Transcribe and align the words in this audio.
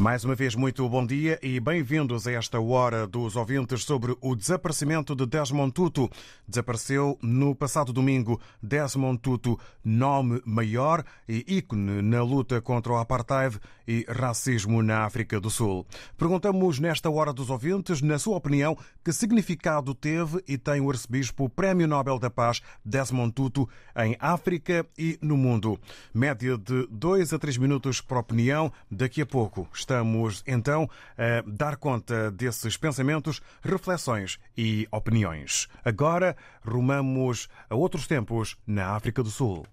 Mais 0.00 0.24
uma 0.24 0.34
vez, 0.34 0.54
muito 0.54 0.88
bom 0.88 1.04
dia 1.04 1.38
e 1.42 1.60
bem-vindos 1.60 2.26
a 2.26 2.32
esta 2.32 2.58
hora 2.58 3.06
dos 3.06 3.36
ouvintes 3.36 3.84
sobre 3.84 4.16
o 4.22 4.34
desaparecimento 4.34 5.14
de 5.14 5.26
Desmond 5.26 5.72
Tutu. 5.72 6.08
Desapareceu 6.48 7.18
no 7.20 7.54
passado 7.54 7.92
domingo. 7.92 8.40
Desmond 8.62 9.18
Tutu, 9.18 9.60
nome 9.84 10.40
maior 10.46 11.04
e 11.28 11.44
ícone 11.46 12.00
na 12.00 12.22
luta 12.22 12.62
contra 12.62 12.94
o 12.94 12.96
apartheid 12.96 13.60
e 13.86 14.06
racismo 14.08 14.82
na 14.82 15.04
África 15.04 15.38
do 15.38 15.50
Sul. 15.50 15.86
Perguntamos 16.16 16.78
nesta 16.78 17.10
hora 17.10 17.30
dos 17.30 17.50
ouvintes, 17.50 18.00
na 18.00 18.18
sua 18.18 18.38
opinião, 18.38 18.78
que 19.04 19.12
significado 19.12 19.94
teve 19.94 20.42
e 20.48 20.56
tem 20.56 20.80
o 20.80 20.88
arcebispo 20.88 21.46
Prémio 21.50 21.86
Nobel 21.86 22.18
da 22.18 22.30
Paz 22.30 22.62
Desmond 22.82 23.32
Tutu 23.32 23.68
em 23.94 24.16
África 24.18 24.86
e 24.96 25.18
no 25.20 25.36
mundo. 25.36 25.78
Média 26.14 26.56
de 26.56 26.86
2 26.90 27.34
a 27.34 27.38
3 27.38 27.58
minutos 27.58 28.00
por 28.00 28.16
opinião. 28.16 28.72
Daqui 28.90 29.20
a 29.20 29.26
pouco 29.26 29.68
estamos 29.90 30.44
então 30.46 30.88
a 31.18 31.42
dar 31.44 31.76
conta 31.76 32.30
desses 32.30 32.76
pensamentos, 32.76 33.42
reflexões 33.60 34.38
e 34.56 34.86
opiniões. 34.92 35.66
Agora 35.84 36.36
rumamos 36.64 37.48
a 37.68 37.74
outros 37.74 38.06
tempos 38.06 38.56
na 38.64 38.94
África 38.94 39.20
do 39.20 39.30
Sul. 39.30 39.66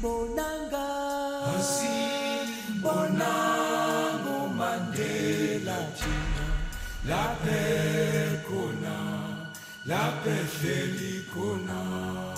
bonangu 0.00 0.89
laphe 7.08 7.60
khona 8.46 8.96
laphe 9.86 10.36
hleli 10.54 11.14
khona 11.32 12.29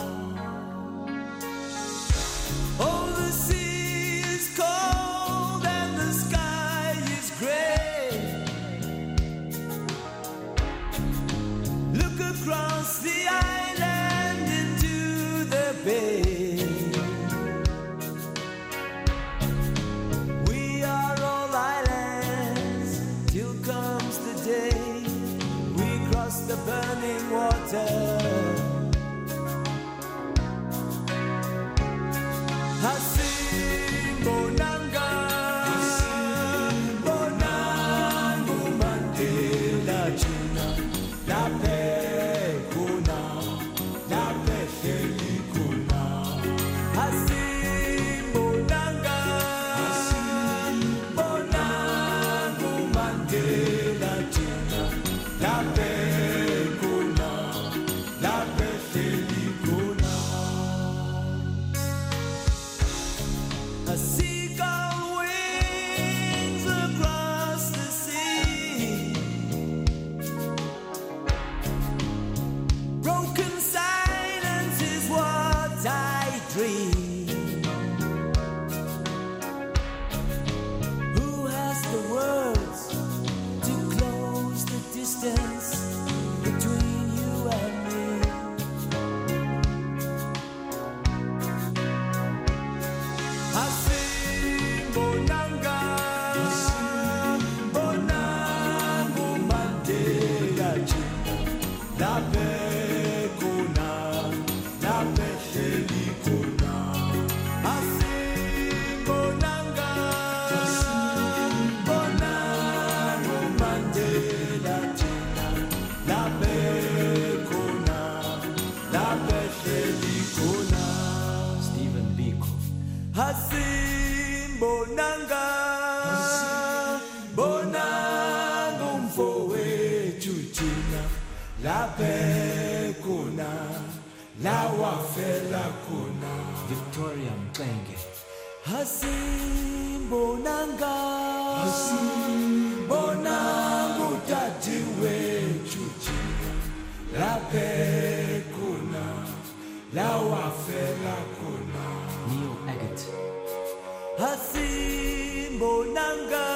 Hasimbonanga 156.02 156.46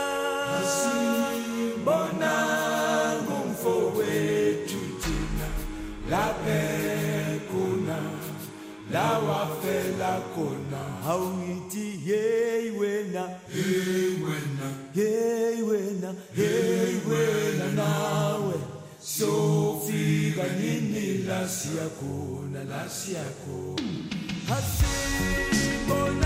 bonangu 1.84 3.37
mfowethu 3.50 4.81
thina 5.02 5.48
laphe 6.10 6.62
khona 7.50 7.98
lawafela 8.93 10.12
khona. 10.34 10.82
Awuthi 11.10 11.87
hey 12.06 12.64
wena. 12.70 13.25
Hey 13.52 14.10
wena. 14.25 14.66
Hey 14.94 15.56
wena. 15.62 16.10
Hey 16.37 16.94
wena 17.08 17.66
nawe. 17.75 18.58
Sofika 19.00 20.44
nini? 20.60 21.06
La 21.28 21.48
siyakhona 21.48 22.60
la 22.64 22.88
siyakhona 22.88 23.93
Hasimbonanga 24.48 26.25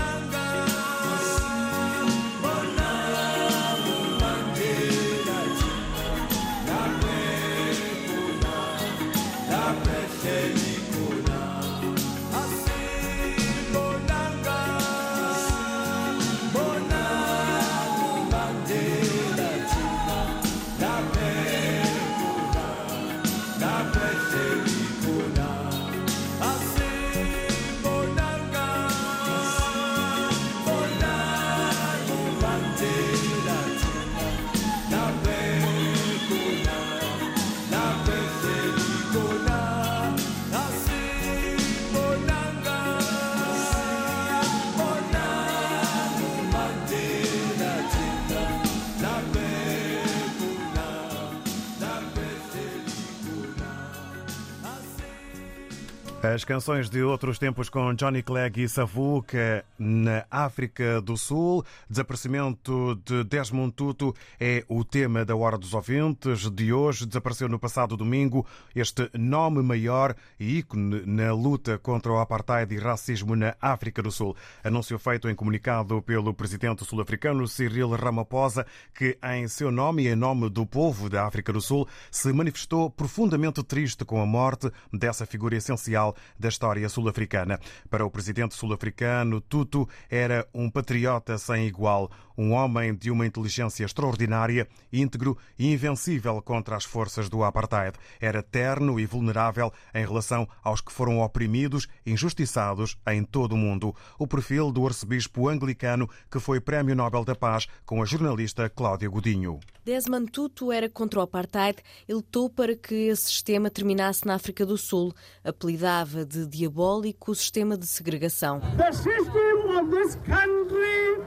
As 56.23 56.43
canções 56.43 56.87
de 56.87 57.01
outros 57.01 57.39
tempos 57.39 57.67
com 57.67 57.95
Johnny 57.95 58.21
Clegg 58.21 58.61
e 58.61 58.69
Savuca 58.69 59.65
na 59.79 60.23
África 60.29 61.01
do 61.01 61.17
Sul. 61.17 61.65
Desaparecimento 61.89 62.93
de 63.03 63.23
Desmond 63.23 63.73
Tutu 63.73 64.13
é 64.39 64.63
o 64.67 64.83
tema 64.83 65.25
da 65.25 65.35
Hora 65.35 65.57
dos 65.57 65.73
Ouvintes 65.73 66.47
de 66.51 66.71
hoje. 66.71 67.07
Desapareceu 67.07 67.49
no 67.49 67.57
passado 67.57 67.97
domingo 67.97 68.45
este 68.75 69.09
nome 69.17 69.63
maior 69.63 70.15
e 70.39 70.59
ícone 70.59 71.01
na 71.07 71.33
luta 71.33 71.79
contra 71.79 72.11
o 72.11 72.19
apartheid 72.19 72.71
e 72.71 72.77
racismo 72.77 73.35
na 73.35 73.55
África 73.59 74.03
do 74.03 74.11
Sul. 74.11 74.35
Anúncio 74.63 74.99
feito 74.99 75.27
em 75.27 75.33
comunicado 75.33 76.03
pelo 76.03 76.35
presidente 76.35 76.85
sul-africano 76.85 77.47
Cyril 77.47 77.89
Ramaphosa, 77.95 78.63
que 78.93 79.17
em 79.23 79.47
seu 79.47 79.71
nome 79.71 80.03
e 80.03 80.09
em 80.09 80.15
nome 80.15 80.51
do 80.51 80.67
povo 80.67 81.09
da 81.09 81.25
África 81.25 81.51
do 81.51 81.59
Sul 81.59 81.87
se 82.11 82.31
manifestou 82.31 82.91
profundamente 82.91 83.63
triste 83.63 84.05
com 84.05 84.21
a 84.21 84.25
morte 84.25 84.71
dessa 84.93 85.25
figura 85.25 85.55
essencial 85.55 86.10
da 86.39 86.49
história 86.49 86.87
sul-africana. 86.89 87.59
Para 87.89 88.05
o 88.05 88.11
presidente 88.11 88.55
sul-africano, 88.55 89.41
Tutu 89.41 89.87
era 90.09 90.47
um 90.53 90.69
patriota 90.69 91.37
sem 91.37 91.67
igual, 91.67 92.09
um 92.37 92.53
homem 92.53 92.95
de 92.95 93.11
uma 93.11 93.25
inteligência 93.25 93.85
extraordinária, 93.85 94.67
íntegro 94.91 95.37
e 95.57 95.71
invencível 95.71 96.41
contra 96.41 96.75
as 96.75 96.83
forças 96.83 97.29
do 97.29 97.43
apartheid. 97.43 97.97
Era 98.19 98.41
terno 98.41 98.99
e 98.99 99.05
vulnerável 99.05 99.71
em 99.93 100.05
relação 100.05 100.47
aos 100.63 100.81
que 100.81 100.91
foram 100.91 101.19
oprimidos, 101.19 101.87
injustiçados 102.05 102.97
em 103.07 103.23
todo 103.23 103.53
o 103.53 103.57
mundo. 103.57 103.95
O 104.17 104.27
perfil 104.27 104.71
do 104.71 104.85
arcebispo 104.85 105.49
anglicano 105.49 106.09
que 106.29 106.39
foi 106.39 106.59
Prémio 106.59 106.95
Nobel 106.95 107.23
da 107.23 107.35
Paz 107.35 107.67
com 107.85 108.01
a 108.01 108.05
jornalista 108.05 108.69
Cláudia 108.69 109.09
Godinho. 109.09 109.59
Desmond 109.83 110.31
Tutu 110.31 110.71
era 110.71 110.87
contra 110.87 111.19
o 111.19 111.23
apartheid 111.23 111.79
e 112.07 112.13
lutou 112.13 112.49
para 112.49 112.75
que 112.75 112.93
esse 112.93 113.23
sistema 113.23 113.69
terminasse 113.69 114.25
na 114.25 114.35
África 114.35 114.65
do 114.65 114.77
Sul. 114.77 115.13
Apelidava 115.43 116.23
de 116.25 116.45
diabólico 116.45 117.31
o 117.31 117.35
sistema 117.35 117.77
de 117.77 117.87
segregação. 117.87 118.59
The 118.77 118.91
system 118.91 119.77
of 119.77 119.89
this 119.89 120.15
country 120.25 121.21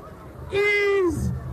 is 0.52 1.43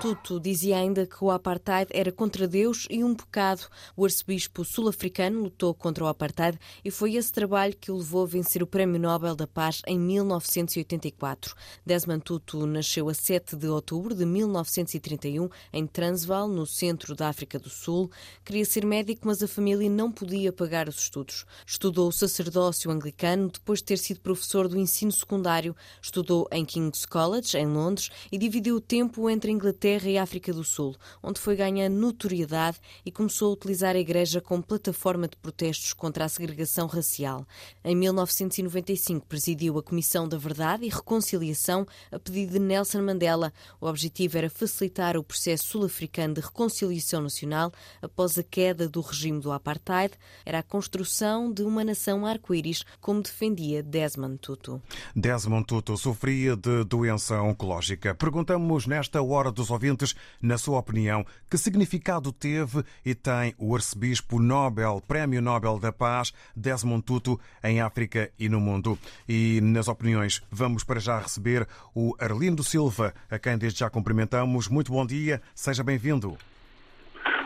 Tutu 0.00 0.40
dizia 0.40 0.78
ainda 0.78 1.06
que 1.06 1.22
o 1.22 1.30
apartheid 1.30 1.88
era 1.94 2.10
contra 2.10 2.48
Deus 2.48 2.86
e 2.90 3.04
um 3.04 3.14
pecado. 3.14 3.68
O 3.96 4.04
arcebispo 4.04 4.64
sul-africano 4.64 5.44
lutou 5.44 5.72
contra 5.72 6.04
o 6.04 6.08
apartheid 6.08 6.58
e 6.84 6.90
foi 6.90 7.14
esse 7.14 7.30
trabalho 7.30 7.76
que 7.76 7.90
o 7.90 7.96
levou 7.96 8.24
a 8.24 8.26
vencer 8.26 8.62
o 8.62 8.66
Prémio 8.66 9.00
Nobel 9.00 9.36
da 9.36 9.46
Paz 9.46 9.80
em 9.86 9.98
1984. 9.98 11.54
Desmond 11.86 12.22
Tutu 12.24 12.66
nasceu 12.66 13.08
a 13.08 13.14
7 13.14 13.54
de 13.54 13.68
outubro 13.68 14.14
de 14.14 14.24
1931 14.24 15.48
em 15.72 15.86
Transvaal, 15.86 16.48
no 16.48 16.66
centro 16.66 17.14
da 17.14 17.28
África 17.28 17.58
do 17.58 17.70
Sul. 17.70 18.10
Queria 18.44 18.64
ser 18.64 18.84
médico, 18.84 19.26
mas 19.26 19.42
a 19.42 19.48
família 19.48 19.88
não 19.88 20.10
podia 20.10 20.52
pagar 20.52 20.88
os 20.88 20.98
estudos. 20.98 21.44
Estudou 21.64 22.08
o 22.08 22.12
sacerdócio 22.12 22.90
anglicano 22.90 23.50
depois 23.50 23.78
de 23.78 23.84
ter 23.84 23.98
sido 23.98 24.20
professor 24.20 24.66
do 24.66 24.78
ensino 24.78 25.12
secundário. 25.12 25.76
Estudou 26.00 26.48
em 26.50 26.64
King's 26.64 27.06
College, 27.06 27.56
em 27.56 27.66
Londres, 27.66 28.10
e 28.30 28.38
dividiu 28.38 28.71
o 28.72 28.80
tempo 28.80 29.28
entre 29.28 29.52
Inglaterra 29.52 30.08
e 30.08 30.18
África 30.18 30.52
do 30.52 30.64
Sul, 30.64 30.96
onde 31.22 31.40
foi 31.40 31.56
ganhando 31.56 31.94
notoriedade 31.94 32.78
e 33.04 33.10
começou 33.10 33.50
a 33.50 33.52
utilizar 33.54 33.94
a 33.94 33.98
Igreja 33.98 34.40
como 34.40 34.62
plataforma 34.62 35.28
de 35.28 35.36
protestos 35.36 35.92
contra 35.92 36.24
a 36.24 36.28
segregação 36.28 36.86
racial. 36.86 37.46
Em 37.84 37.94
1995 37.94 39.26
presidiu 39.26 39.78
a 39.78 39.82
Comissão 39.82 40.28
da 40.28 40.36
Verdade 40.36 40.84
e 40.84 40.88
Reconciliação 40.88 41.86
a 42.10 42.18
pedido 42.18 42.52
de 42.52 42.58
Nelson 42.58 43.02
Mandela. 43.02 43.52
O 43.80 43.86
objetivo 43.86 44.38
era 44.38 44.50
facilitar 44.50 45.16
o 45.16 45.24
processo 45.24 45.66
sul-africano 45.66 46.34
de 46.34 46.40
reconciliação 46.40 47.22
nacional 47.22 47.72
após 48.00 48.38
a 48.38 48.42
queda 48.42 48.88
do 48.88 49.00
regime 49.00 49.40
do 49.40 49.52
apartheid. 49.52 50.14
Era 50.44 50.60
a 50.60 50.62
construção 50.62 51.52
de 51.52 51.62
uma 51.62 51.84
nação 51.84 52.26
arco-íris, 52.26 52.84
como 53.00 53.22
defendia 53.22 53.82
Desmond 53.82 54.38
Tutu. 54.38 54.80
Desmond 55.14 55.66
Tutu 55.66 55.96
sofria 55.96 56.56
de 56.56 56.84
doença 56.84 57.40
oncológica. 57.40 58.14
Perguntamos 58.14 58.61
nesta 58.86 59.22
hora 59.22 59.50
dos 59.50 59.70
ouvintes, 59.70 60.14
na 60.40 60.56
sua 60.56 60.78
opinião, 60.78 61.24
que 61.50 61.58
significado 61.58 62.32
teve 62.32 62.82
e 63.04 63.14
tem 63.14 63.54
o 63.58 63.74
arcebispo 63.74 64.40
Nobel, 64.40 65.02
Prémio 65.06 65.42
Nobel 65.42 65.78
da 65.78 65.92
Paz, 65.92 66.32
Desmond 66.56 67.04
Tutu, 67.04 67.38
em 67.62 67.80
África 67.80 68.30
e 68.38 68.48
no 68.48 68.60
mundo. 68.60 68.98
E 69.28 69.60
nas 69.62 69.88
opiniões, 69.88 70.42
vamos 70.50 70.84
para 70.84 71.00
já 71.00 71.18
receber 71.18 71.66
o 71.94 72.14
Arlindo 72.18 72.62
Silva, 72.62 73.14
a 73.30 73.38
quem 73.38 73.58
desde 73.58 73.80
já 73.80 73.90
cumprimentamos. 73.90 74.68
Muito 74.68 74.92
bom 74.92 75.06
dia, 75.06 75.40
seja 75.54 75.82
bem-vindo. 75.82 76.36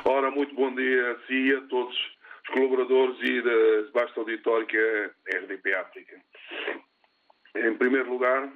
Ora, 0.04 0.30
muito 0.30 0.54
bom 0.54 0.74
dia 0.74 1.12
a 1.12 1.26
si 1.26 1.54
a 1.54 1.60
todos 1.68 1.94
os 1.94 2.54
colaboradores 2.54 3.16
e 3.22 3.42
da 3.42 4.00
vasta 4.00 4.20
auditório 4.20 4.66
que 4.66 4.76
é 4.76 5.10
a 5.34 5.38
RDP 5.38 5.74
África. 5.74 6.16
Em 7.56 7.74
primeiro 7.76 8.10
lugar, 8.10 8.52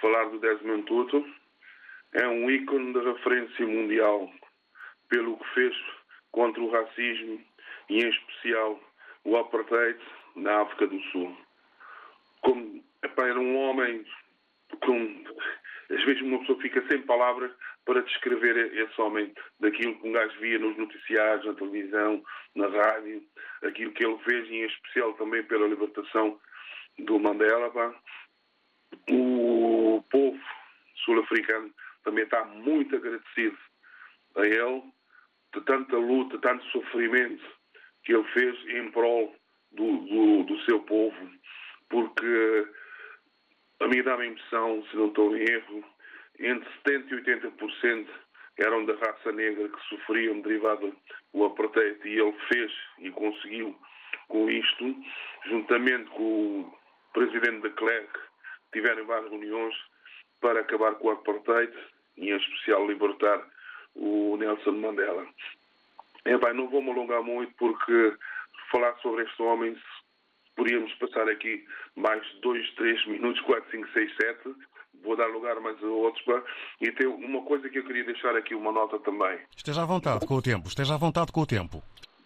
falar 0.00 0.24
do 0.30 0.40
Desmond 0.40 0.82
Tutu 0.84 1.24
é 2.14 2.28
um 2.28 2.50
ícone 2.50 2.92
de 2.92 3.00
referência 3.00 3.66
mundial 3.66 4.30
pelo 5.08 5.36
que 5.38 5.54
fez 5.54 5.76
contra 6.30 6.62
o 6.62 6.70
racismo 6.70 7.40
e, 7.88 8.02
em 8.02 8.08
especial, 8.08 8.80
o 9.24 9.36
apartheid 9.36 9.98
na 10.36 10.62
África 10.62 10.86
do 10.86 11.00
Sul. 11.04 11.36
Como 12.42 12.82
epá, 13.02 13.26
era 13.28 13.38
um 13.38 13.56
homem 13.56 14.04
com. 14.80 15.24
Às 15.90 16.02
vezes 16.04 16.22
uma 16.22 16.38
pessoa 16.40 16.60
fica 16.60 16.82
sem 16.88 17.02
palavras 17.02 17.52
para 17.84 18.02
descrever 18.02 18.56
esse 18.74 19.00
homem, 19.00 19.32
daquilo 19.60 19.98
que 19.98 20.08
um 20.08 20.12
gajo 20.12 20.38
via 20.40 20.58
nos 20.58 20.76
noticiários, 20.76 21.44
na 21.44 21.54
televisão, 21.54 22.22
na 22.54 22.68
rádio, 22.68 23.22
aquilo 23.62 23.92
que 23.92 24.04
ele 24.04 24.18
fez, 24.18 24.48
em 24.48 24.64
especial 24.64 25.12
também 25.14 25.42
pela 25.42 25.66
libertação 25.66 26.40
do 27.00 27.18
Mandela. 27.18 27.70
Pá. 27.70 27.94
O 29.10 30.02
povo 30.10 30.40
sul-africano 31.04 31.72
também 32.02 32.24
está 32.24 32.44
muito 32.44 32.94
agradecido 32.96 33.58
a 34.36 34.46
ele 34.46 34.82
de 35.54 35.60
tanta 35.62 35.96
luta, 35.96 36.38
tanto 36.38 36.64
sofrimento 36.66 37.44
que 38.04 38.14
ele 38.14 38.24
fez 38.32 38.56
em 38.68 38.90
prol 38.90 39.34
do, 39.72 39.96
do, 39.98 40.42
do 40.44 40.60
seu 40.64 40.80
povo, 40.80 41.30
porque 41.88 42.68
a 43.80 43.88
mim 43.88 44.02
dá-me 44.02 44.24
a 44.24 44.26
impressão, 44.26 44.84
se 44.90 44.96
não 44.96 45.08
estou 45.08 45.36
em 45.36 45.42
erro, 45.42 45.84
entre 46.38 46.68
70% 46.86 47.10
e 47.10 47.14
80% 47.22 48.06
eram 48.58 48.84
da 48.84 48.94
raça 48.94 49.32
negra 49.32 49.68
que 49.68 49.80
sofriam 49.88 50.40
derivado 50.40 50.94
do 51.32 51.44
apartheid 51.44 51.98
e 52.04 52.18
ele 52.18 52.36
fez 52.52 52.72
e 52.98 53.10
conseguiu 53.10 53.76
com 54.28 54.50
isto, 54.50 54.96
juntamente 55.46 56.10
com 56.10 56.60
o 56.60 56.78
presidente 57.12 57.62
da 57.62 57.70
Clerc, 57.70 58.18
tiveram 58.72 59.06
várias 59.06 59.30
reuniões 59.30 59.74
para 60.40 60.60
acabar 60.60 60.94
com 60.96 61.08
o 61.08 61.12
apartheid 61.12 61.72
e 62.16 62.30
em 62.30 62.36
especial 62.36 62.86
libertar 62.86 63.42
o 63.94 64.36
Nelson 64.36 64.72
Mandela. 64.72 65.26
É 66.24 66.36
bem, 66.38 66.54
não 66.54 66.68
vou 66.68 66.82
me 66.82 66.90
alongar 66.90 67.22
muito 67.22 67.52
porque 67.54 68.16
falar 68.70 68.94
sobre 68.98 69.24
este 69.24 69.42
homem 69.42 69.76
podíamos 70.56 70.92
passar 70.94 71.28
aqui 71.28 71.64
mais 71.96 72.22
dois, 72.40 72.68
três 72.74 73.04
minutos, 73.06 73.40
quatro, 73.42 73.70
cinco, 73.70 73.88
seis, 73.92 74.14
sete. 74.16 74.54
Vou 75.02 75.16
dar 75.16 75.26
lugar 75.26 75.58
mais 75.60 75.82
a 75.82 75.86
outros. 75.86 76.24
E 76.80 76.92
tem 76.92 77.06
uma 77.06 77.42
coisa 77.42 77.68
que 77.68 77.78
eu 77.78 77.84
queria 77.84 78.04
deixar 78.04 78.36
aqui, 78.36 78.54
uma 78.54 78.70
nota 78.70 78.98
também. 79.00 79.38
Esteja 79.56 79.82
à 79.82 79.84
vontade 79.84 80.26
com 80.26 80.34
o 80.34 80.42
tempo, 80.42 80.68
esteja 80.68 80.94
à 80.94 80.96
vontade 80.96 81.32
com 81.32 81.40
o 81.40 81.46
tempo. 81.46 81.82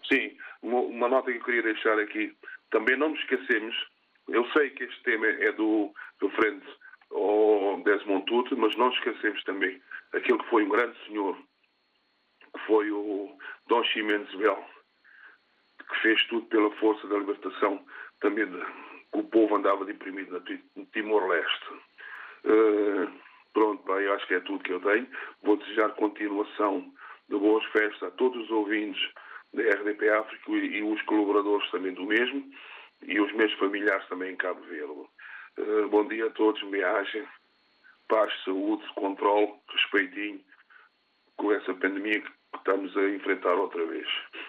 Sim, 0.06 0.36
uma, 0.62 0.80
uma 0.80 1.08
nota 1.08 1.32
que 1.32 1.38
eu 1.38 1.44
queria 1.44 1.62
deixar 1.62 1.98
aqui. 1.98 2.36
Também 2.70 2.96
não 2.96 3.10
nos 3.10 3.20
esquecemos, 3.20 3.74
eu 4.28 4.44
sei 4.50 4.70
que 4.70 4.84
este 4.84 5.02
tema 5.04 5.26
é 5.26 5.52
do, 5.52 5.92
do 6.20 6.28
ao 7.12 7.80
Desmond 7.82 8.24
Tutu, 8.26 8.56
mas 8.56 8.76
não 8.76 8.90
esquecemos 8.90 9.42
também 9.44 9.80
aquele 10.12 10.38
que 10.38 10.50
foi 10.50 10.64
um 10.64 10.68
grande 10.68 10.96
senhor, 11.06 11.36
que 12.52 12.60
foi 12.66 12.90
o 12.90 13.36
Dom 13.68 13.82
Ximenes 13.84 14.34
Bel, 14.34 14.64
que 15.88 16.00
fez 16.02 16.26
tudo 16.28 16.46
pela 16.46 16.70
força 16.76 17.06
da 17.06 17.18
libertação 17.18 17.84
também 18.20 18.46
de, 18.46 18.58
que 19.12 19.18
o 19.18 19.24
povo 19.24 19.56
andava 19.56 19.84
deprimido 19.84 20.42
no 20.74 20.86
Timor-Leste. 20.86 21.66
Uh, 22.44 23.10
pronto, 23.52 23.82
bem, 23.92 24.06
acho 24.08 24.26
que 24.26 24.34
é 24.34 24.40
tudo 24.40 24.62
que 24.62 24.72
eu 24.72 24.80
tenho. 24.80 25.06
Vou 25.42 25.56
desejar 25.56 25.90
continuação 25.90 26.92
de 27.28 27.36
boas 27.36 27.64
festas 27.66 28.02
a 28.02 28.10
todos 28.12 28.44
os 28.44 28.50
ouvintes 28.50 29.00
da 29.52 29.62
RDP 29.62 30.08
África 30.10 30.50
e, 30.52 30.78
e 30.78 30.82
os 30.82 31.00
colaboradores 31.02 31.70
também 31.70 31.92
do 31.94 32.04
mesmo 32.04 32.44
e 33.02 33.20
os 33.20 33.32
meus 33.32 33.52
familiares 33.54 34.06
também 34.08 34.32
em 34.32 34.36
Cabo 34.36 34.60
Verde. 34.62 35.08
Uh, 35.58 35.88
bom 35.88 36.06
dia 36.06 36.26
a 36.26 36.30
todos, 36.30 36.60
viagem, 36.70 37.26
paz, 38.08 38.30
saúde, 38.44 38.86
controle, 38.94 39.54
respeitinho 39.70 40.40
com 41.36 41.50
essa 41.50 41.72
pandemia 41.74 42.20
que 42.20 42.30
estamos 42.56 42.94
a 42.96 43.08
enfrentar 43.08 43.54
outra 43.54 43.84
vez. 43.86 44.06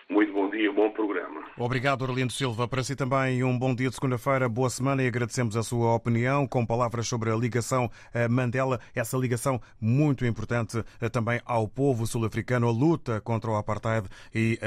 Muito 0.09 0.31
bom 0.31 0.49
dia, 0.49 0.71
bom 0.71 0.89
programa. 0.89 1.43
Obrigado, 1.57 2.03
Orlindo 2.03 2.31
Silva. 2.31 2.65
Para 2.65 2.81
si 2.81 2.95
também 2.95 3.43
um 3.43 3.57
bom 3.57 3.75
dia 3.75 3.89
de 3.89 3.95
segunda-feira, 3.95 4.47
boa 4.47 4.69
semana 4.69 5.03
e 5.03 5.07
agradecemos 5.07 5.57
a 5.57 5.63
sua 5.63 5.93
opinião 5.95 6.47
com 6.47 6.65
palavras 6.65 7.07
sobre 7.07 7.29
a 7.29 7.35
ligação 7.35 7.91
Mandela, 8.29 8.79
essa 8.95 9.17
ligação 9.17 9.59
muito 9.81 10.25
importante 10.25 10.83
eh, 11.01 11.09
também 11.09 11.41
ao 11.45 11.67
povo 11.67 12.05
sul-africano, 12.05 12.67
a 12.67 12.71
luta 12.71 13.19
contra 13.19 13.49
o 13.51 13.55
apartheid 13.55 14.07
e 14.33 14.59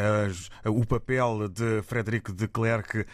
uh, 0.67 0.71
o 0.71 0.85
papel 0.85 1.49
de 1.49 1.81
Frederic 1.83 2.33
de 2.33 2.49
Klerk 2.49 2.99
uh, 2.99 3.05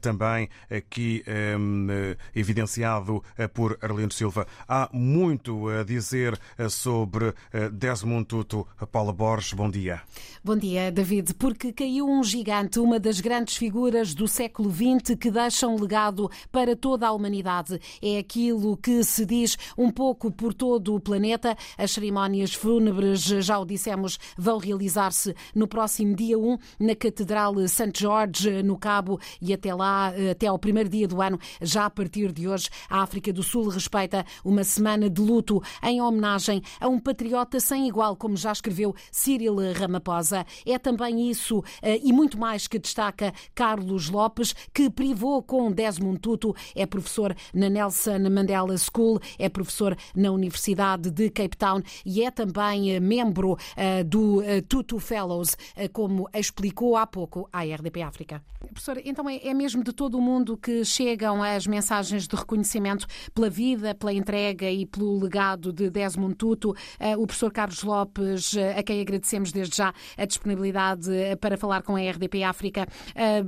também 0.00 0.48
aqui 0.70 1.24
um, 1.58 1.88
evidenciado 2.34 3.22
por 3.52 3.76
Arlindo 3.82 4.14
Silva. 4.14 4.46
Há 4.68 4.88
muito 4.92 5.68
a 5.68 5.82
dizer 5.82 6.38
sobre 6.70 7.34
Desmond 7.72 8.26
Tutu. 8.26 8.66
Paula 8.90 9.12
Borges, 9.12 9.52
bom 9.52 9.68
dia. 9.68 10.00
Bom 10.44 10.56
dia, 10.56 10.92
David. 10.92 11.34
Porque 11.34 11.65
caiu 11.72 12.08
um 12.08 12.22
gigante, 12.22 12.78
uma 12.78 12.98
das 12.98 13.20
grandes 13.20 13.56
figuras 13.56 14.14
do 14.14 14.28
século 14.28 14.70
XX 14.70 15.16
que 15.18 15.30
deixa 15.30 15.66
um 15.66 15.80
legado 15.80 16.30
para 16.50 16.76
toda 16.76 17.06
a 17.06 17.12
humanidade. 17.12 17.80
É 18.02 18.18
aquilo 18.18 18.76
que 18.76 19.02
se 19.04 19.24
diz 19.24 19.56
um 19.76 19.90
pouco 19.90 20.30
por 20.30 20.52
todo 20.52 20.94
o 20.94 21.00
planeta. 21.00 21.56
As 21.76 21.92
cerimónias 21.92 22.54
fúnebres, 22.54 23.22
já 23.22 23.58
o 23.58 23.64
dissemos, 23.64 24.18
vão 24.36 24.58
realizar-se 24.58 25.34
no 25.54 25.66
próximo 25.66 26.14
dia 26.14 26.38
1 26.38 26.58
na 26.80 26.94
Catedral 26.94 27.54
St. 27.68 27.92
George, 27.94 28.62
no 28.62 28.76
Cabo, 28.76 29.18
e 29.40 29.52
até 29.52 29.74
lá, 29.74 30.12
até 30.30 30.46
ao 30.46 30.58
primeiro 30.58 30.88
dia 30.88 31.08
do 31.08 31.20
ano, 31.20 31.38
já 31.60 31.86
a 31.86 31.90
partir 31.90 32.32
de 32.32 32.48
hoje, 32.48 32.68
a 32.88 33.02
África 33.02 33.32
do 33.32 33.42
Sul 33.42 33.68
respeita 33.68 34.24
uma 34.44 34.64
semana 34.64 35.08
de 35.08 35.20
luto 35.20 35.62
em 35.82 36.00
homenagem 36.00 36.62
a 36.80 36.88
um 36.88 36.98
patriota 36.98 37.60
sem 37.60 37.88
igual, 37.88 38.16
como 38.16 38.36
já 38.36 38.52
escreveu 38.52 38.94
Cyril 39.10 39.56
Ramaphosa. 39.72 40.44
É 40.64 40.78
também 40.78 41.30
isso 41.30 41.55
eh, 41.82 42.00
e 42.02 42.12
muito 42.12 42.38
mais 42.38 42.66
que 42.66 42.78
destaca 42.78 43.32
Carlos 43.54 44.08
Lopes, 44.08 44.54
que 44.72 44.90
privou 44.90 45.42
com 45.42 45.70
Desmond 45.70 46.18
Tutu, 46.18 46.54
é 46.74 46.86
professor 46.86 47.34
na 47.54 47.68
Nelson 47.68 48.18
Mandela 48.30 48.76
School, 48.78 49.20
é 49.38 49.48
professor 49.48 49.96
na 50.14 50.30
Universidade 50.30 51.10
de 51.10 51.30
Cape 51.30 51.56
Town 51.56 51.82
e 52.04 52.22
é 52.22 52.30
também 52.30 52.94
eh, 52.94 53.00
membro 53.00 53.56
eh, 53.76 54.02
do 54.02 54.42
Tutu 54.68 54.98
Fellows, 54.98 55.56
como 55.92 56.28
explicou 56.34 56.96
há 56.96 57.06
pouco 57.06 57.48
à 57.52 57.62
RDP 57.62 58.02
África. 58.02 58.42
Professor, 58.58 59.00
então 59.04 59.28
é, 59.28 59.38
é 59.46 59.54
mesmo 59.54 59.84
de 59.84 59.92
todo 59.92 60.18
o 60.18 60.20
mundo 60.20 60.56
que 60.56 60.84
chegam 60.84 61.42
as 61.42 61.66
mensagens 61.66 62.26
de 62.26 62.34
reconhecimento 62.34 63.06
pela 63.34 63.48
vida, 63.48 63.94
pela 63.94 64.12
entrega 64.12 64.70
e 64.70 64.84
pelo 64.86 65.18
legado 65.18 65.72
de 65.72 65.88
Desmond 65.90 66.34
Tutu. 66.34 66.74
O 67.18 67.26
professor 67.26 67.52
Carlos 67.52 67.82
Lopes, 67.82 68.54
a 68.76 68.82
quem 68.82 69.00
agradecemos 69.00 69.52
desde 69.52 69.76
já 69.76 69.94
a 70.16 70.24
disponibilidade 70.24 71.10
para 71.40 71.45
falar 71.56 71.82
com 71.82 71.96
a 71.96 72.00
RDP 72.00 72.42
África, 72.42 72.86
eh, 73.14 73.42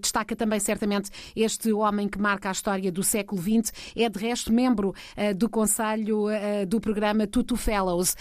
destaca 0.00 0.34
também 0.34 0.58
certamente 0.58 1.10
este 1.36 1.72
homem 1.72 2.08
que 2.08 2.18
marca 2.18 2.48
a 2.48 2.52
história 2.52 2.90
do 2.90 3.02
século 3.02 3.40
XX. 3.40 3.92
É, 3.96 4.08
de 4.08 4.18
resto, 4.18 4.52
membro 4.52 4.94
eh, 5.16 5.34
do 5.34 5.48
Conselho 5.50 6.30
eh, 6.30 6.64
do 6.64 6.80
programa 6.80 7.26
Tutu 7.26 7.56
Fellows. 7.56 8.16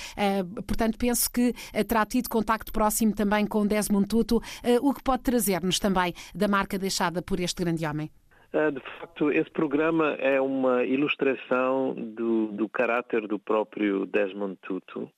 Portanto, 0.67 0.97
penso 0.97 1.31
que 1.31 1.53
terá 1.87 2.05
tido 2.05 2.29
contacto 2.29 2.71
próximo 2.71 3.13
também 3.13 3.45
com 3.45 3.65
Desmond 3.65 4.07
Tutu, 4.07 4.41
o 4.81 4.93
que 4.93 5.01
pode 5.03 5.23
trazer-nos 5.23 5.79
também 5.79 6.13
da 6.35 6.47
marca 6.47 6.77
deixada 6.77 7.21
por 7.21 7.39
este 7.39 7.63
grande 7.63 7.85
homem. 7.85 8.11
De 8.51 8.79
facto, 8.99 9.31
esse 9.31 9.49
programa 9.51 10.15
é 10.15 10.41
uma 10.41 10.83
ilustração 10.83 11.93
do, 11.93 12.47
do 12.47 12.67
caráter 12.67 13.27
do 13.27 13.37
próprio 13.37 14.05
Desmond 14.05 14.57
Tutu. 14.61 15.09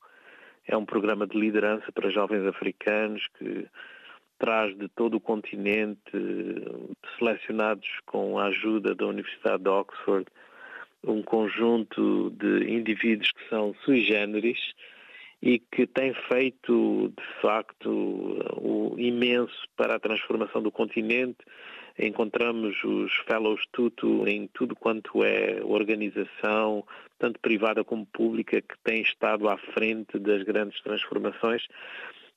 É 0.72 0.78
um 0.78 0.86
programa 0.86 1.26
de 1.26 1.36
liderança 1.36 1.92
para 1.92 2.12
jovens 2.12 2.46
africanos 2.46 3.28
que 3.40 3.66
traz 4.38 4.78
de 4.78 4.88
todo 4.90 5.16
o 5.16 5.20
continente, 5.20 6.00
selecionados 7.18 7.88
com 8.06 8.38
a 8.38 8.46
ajuda 8.46 8.94
da 8.94 9.08
Universidade 9.08 9.64
de 9.64 9.70
Oxford, 9.70 10.28
um 11.04 11.24
conjunto 11.24 12.30
de 12.30 12.72
indivíduos 12.72 13.32
que 13.32 13.50
são 13.50 13.74
sui 13.84 14.02
generis 14.02 14.60
e 15.42 15.58
que 15.58 15.88
têm 15.88 16.14
feito, 16.14 17.12
de 17.18 17.42
facto, 17.42 17.90
o 18.62 18.94
imenso 18.96 19.68
para 19.76 19.96
a 19.96 20.00
transformação 20.00 20.62
do 20.62 20.72
continente. 20.72 21.40
Encontramos 22.00 22.82
os 22.84 23.14
Fellows 23.28 23.62
Tutu 23.74 24.26
em 24.26 24.48
tudo 24.54 24.76
quanto 24.76 25.24
é 25.24 25.60
organização, 25.64 26.86
tanto 27.20 27.40
privada 27.42 27.84
como 27.84 28.06
pública, 28.06 28.62
que 28.62 28.76
tem 28.84 29.02
estado 29.02 29.50
à 29.50 29.58
frente 29.58 30.18
das 30.18 30.44
grandes 30.44 30.82
transformações 30.82 31.68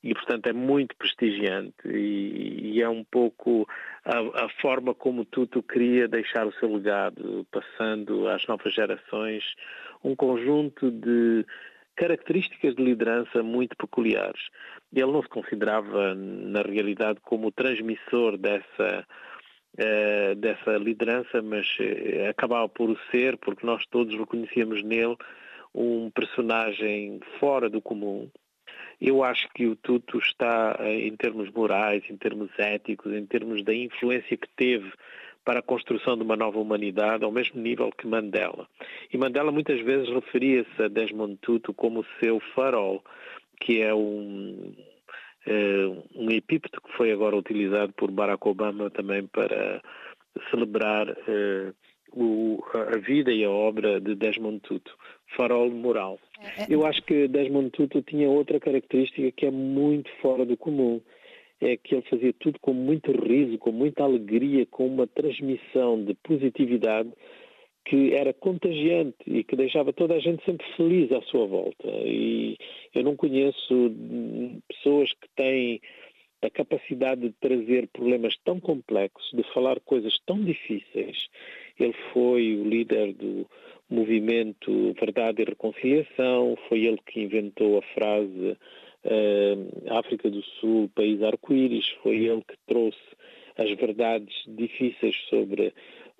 e, 0.03 0.13
portanto, 0.15 0.49
é 0.49 0.53
muito 0.53 0.97
prestigiante 0.97 1.87
e, 1.87 2.73
e 2.73 2.83
é 2.83 2.89
um 2.89 3.05
pouco 3.05 3.69
a, 4.05 4.47
a, 4.47 4.49
forma 4.61 4.93
como 4.95 5.25
Tutu 5.25 5.63
queria 5.63 6.09
deixar 6.09 6.45
o 6.45 6.53
seu 6.55 6.75
legado, 6.75 7.47
passando 7.53 8.29
às 8.29 8.45
novas 8.49 8.75
gerações 8.75 9.45
um 10.03 10.17
conjunto 10.17 10.91
de 10.91 11.47
características 11.95 12.75
de 12.75 12.83
liderança 12.83 13.45
muito 13.45 13.77
peculiares. 13.77 14.49
Ele 14.93 15.13
não 15.13 15.23
se 15.23 15.29
considerava, 15.29 16.15
na 16.15 16.63
realidade, 16.63 17.21
como 17.23 17.49
o 17.49 17.53
transmissor 17.53 18.37
dessa, 18.37 19.07
uh, 19.79 20.35
dessa 20.37 20.77
liderança, 20.77 21.43
mas 21.43 21.67
uh, 21.79 22.29
acabava 22.31 22.69
por 22.69 22.91
o 22.91 22.99
ser, 23.11 23.37
porque 23.37 23.67
nós 23.67 23.85
todos 23.87 24.17
reconhecíamos 24.19 24.83
nele 24.83 25.17
um 25.75 26.11
personagem 26.11 27.21
fora 27.39 27.69
do 27.71 27.81
comum, 27.81 28.29
eu 29.05 29.25
acho 29.25 29.49
que 29.53 29.67
o 29.67 29.75
Tuto 29.75 30.19
está, 30.21 30.77
eh, 30.79 31.09
em 31.09 31.17
termos 31.17 31.51
morais, 31.51 32.05
em 32.09 32.17
termos 32.17 32.51
éticos, 32.57 33.13
em 33.13 33.27
termos 33.27 33.65
da 33.65 33.75
influência 33.75 34.37
que 34.37 34.49
teve 34.55 34.93
para 35.45 35.59
a 35.59 35.63
construção 35.63 36.17
de 36.17 36.23
uma 36.23 36.37
nova 36.37 36.61
humanidade 36.61 37.25
ao 37.25 37.33
mesmo 37.33 37.61
nível 37.61 37.91
que 37.91 38.07
Mandela. 38.07 38.69
E 39.13 39.19
Mandela 39.19 39.51
muitas 39.51 39.81
vezes 39.81 40.09
referia-se 40.09 40.81
a 40.81 40.87
Desmond 40.87 41.37
Tutu 41.43 41.75
como 41.75 42.07
seu 42.21 42.39
farol, 42.55 43.03
que 43.61 43.83
é 43.83 43.93
um, 43.93 44.73
um 46.15 46.31
epípeto 46.31 46.81
que 46.81 46.93
foi 46.97 47.11
agora 47.11 47.37
utilizado 47.37 47.93
por 47.95 48.11
Barack 48.11 48.47
Obama 48.47 48.91
também 48.91 49.27
para 49.27 49.83
celebrar 50.51 51.09
é, 51.09 51.73
o, 52.13 52.63
a 52.73 52.99
vida 52.99 53.33
e 53.33 53.45
a 53.45 53.51
obra 53.51 54.01
de 54.01 54.15
Desmond 54.15 54.61
Tutu, 54.61 54.97
farol 55.37 55.71
moral. 55.71 56.19
É, 56.41 56.63
é. 56.63 56.67
Eu 56.69 56.87
acho 56.87 57.03
que 57.03 57.29
Desmond 57.29 57.71
Tutu 57.71 58.03
tinha 58.03 58.29
outra 58.29 58.61
característica 58.61 59.31
que 59.33 59.47
é 59.47 59.51
muito 59.51 60.11
fora 60.21 60.45
do 60.45 60.57
comum. 60.57 61.01
É 61.61 61.77
que 61.77 61.95
ele 61.95 62.05
fazia 62.11 62.33
tudo 62.41 62.59
com 62.61 62.73
muito 62.73 63.13
riso, 63.13 63.57
com 63.57 63.71
muita 63.71 64.03
alegria, 64.03 64.67
com 64.67 64.85
uma 64.85 65.07
transmissão 65.07 66.05
de 66.05 66.13
positividade 66.15 67.13
que 67.85 68.15
era 68.15 68.33
contagiante 68.33 69.17
e 69.27 69.43
que 69.43 69.57
deixava 69.57 69.93
toda 69.93 70.15
a 70.15 70.21
gente 70.21 70.45
sempre 70.45 70.67
feliz 70.77 71.11
à 71.13 71.21
sua 71.23 71.47
volta. 71.47 71.89
E 72.05 72.57
eu 72.95 73.03
não 73.03 73.17
conheço 73.17 73.93
pessoas 74.69 75.11
que 75.13 75.29
têm 75.35 75.81
a 76.43 76.51
capacidade 76.51 77.21
de 77.21 77.33
trazer 77.41 77.89
problemas 77.89 78.37
tão 78.45 78.59
complexos, 78.59 79.31
de 79.33 79.43
falar 79.53 79.79
coisas 79.81 80.19
tão 80.27 80.43
difíceis. 80.43 81.29
Ele 81.79 81.95
foi 82.13 82.57
o 82.57 82.69
líder 82.69 83.13
do 83.15 83.47
movimento 83.89 84.93
Verdade 84.99 85.43
e 85.43 85.45
Reconciliação, 85.45 86.57
foi 86.69 86.85
ele 86.85 86.99
que 87.07 87.21
inventou 87.21 87.79
a 87.79 87.83
frase 87.95 88.57
uh, 89.05 89.99
África 89.99 90.31
do 90.31 90.43
Sul, 90.43 90.91
país 90.95 91.23
arco-íris, 91.23 91.89
foi 92.03 92.17
ele 92.17 92.43
que 92.43 92.57
trouxe 92.67 92.99
as 93.57 93.71
verdades 93.77 94.35
difíceis 94.49 95.15
sobre 95.29 95.73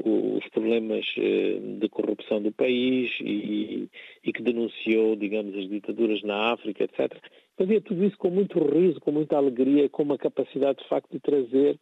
os 0.05 0.49
problemas 0.51 1.05
uh, 1.17 1.79
de 1.79 1.89
corrupção 1.89 2.43
do 2.43 2.53
país 2.53 3.11
e, 3.21 3.89
e, 4.25 4.33
que 4.33 4.43
denunciou, 4.43 5.17
digamos, 5.17 5.57
as 5.57 5.69
ditaduras 5.69 6.23
na 6.23 6.53
África, 6.53 6.85
etc. 6.85 7.17
Fazia 7.57 7.81
tudo 7.81 8.05
isso 8.05 8.17
com 8.19 8.31
muito 8.31 8.59
riso, 8.59 9.01
com 9.01 9.13
muita 9.13 9.37
alegria, 9.37 9.89
com 9.89 10.03
uma 10.03 10.19
capacidade 10.19 10.83
de 10.83 10.89
facto 10.89 11.11
de 11.11 11.21
trazer 11.21 11.79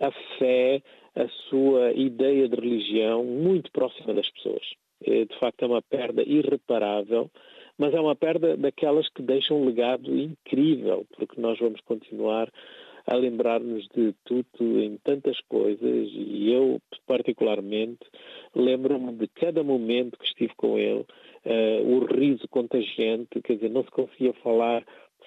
a 0.00 0.10
fé, 0.38 0.82
a 1.14 1.28
sua 1.48 1.92
ideia 1.92 2.48
de 2.48 2.56
religião 2.56 3.24
muito 3.24 3.70
próxima 3.70 4.14
das 4.14 4.28
pessoas. 4.30 4.62
Eh, 5.04 5.24
de 5.26 5.38
facto 5.38 5.62
é 5.62 5.66
uma 5.66 5.82
perda 5.82 6.22
irreparável, 6.22 7.30
mas 7.78 7.94
é 7.94 8.00
uma 8.00 8.14
perda 8.14 8.56
daquelas 8.56 9.08
que 9.08 9.22
deixam 9.22 9.60
um 9.60 9.66
legado 9.66 10.14
incrível, 10.14 11.06
porque 11.16 11.40
nós 11.40 11.58
vamos 11.58 11.80
continuar 11.82 12.50
a 13.06 13.14
lembrar-nos 13.14 13.88
de 13.88 14.14
tudo 14.24 14.80
em 14.80 14.96
tantas 14.98 15.40
coisas 15.42 16.08
e 16.12 16.52
eu 16.52 16.80
particularmente 17.06 18.00
lembro-me 18.54 19.12
de 19.12 19.28
cada 19.28 19.62
momento 19.62 20.18
que 20.18 20.26
estive 20.26 20.54
com 20.56 20.78
ele, 20.78 21.04
uh, 21.44 21.86
o 21.86 22.04
riso 22.04 22.46
contagiante, 22.48 23.40
quer 23.42 23.54
dizer, 23.54 23.70
não 23.70 23.84
se 23.84 23.90
conseguia 23.90 24.32
falar 24.34 24.84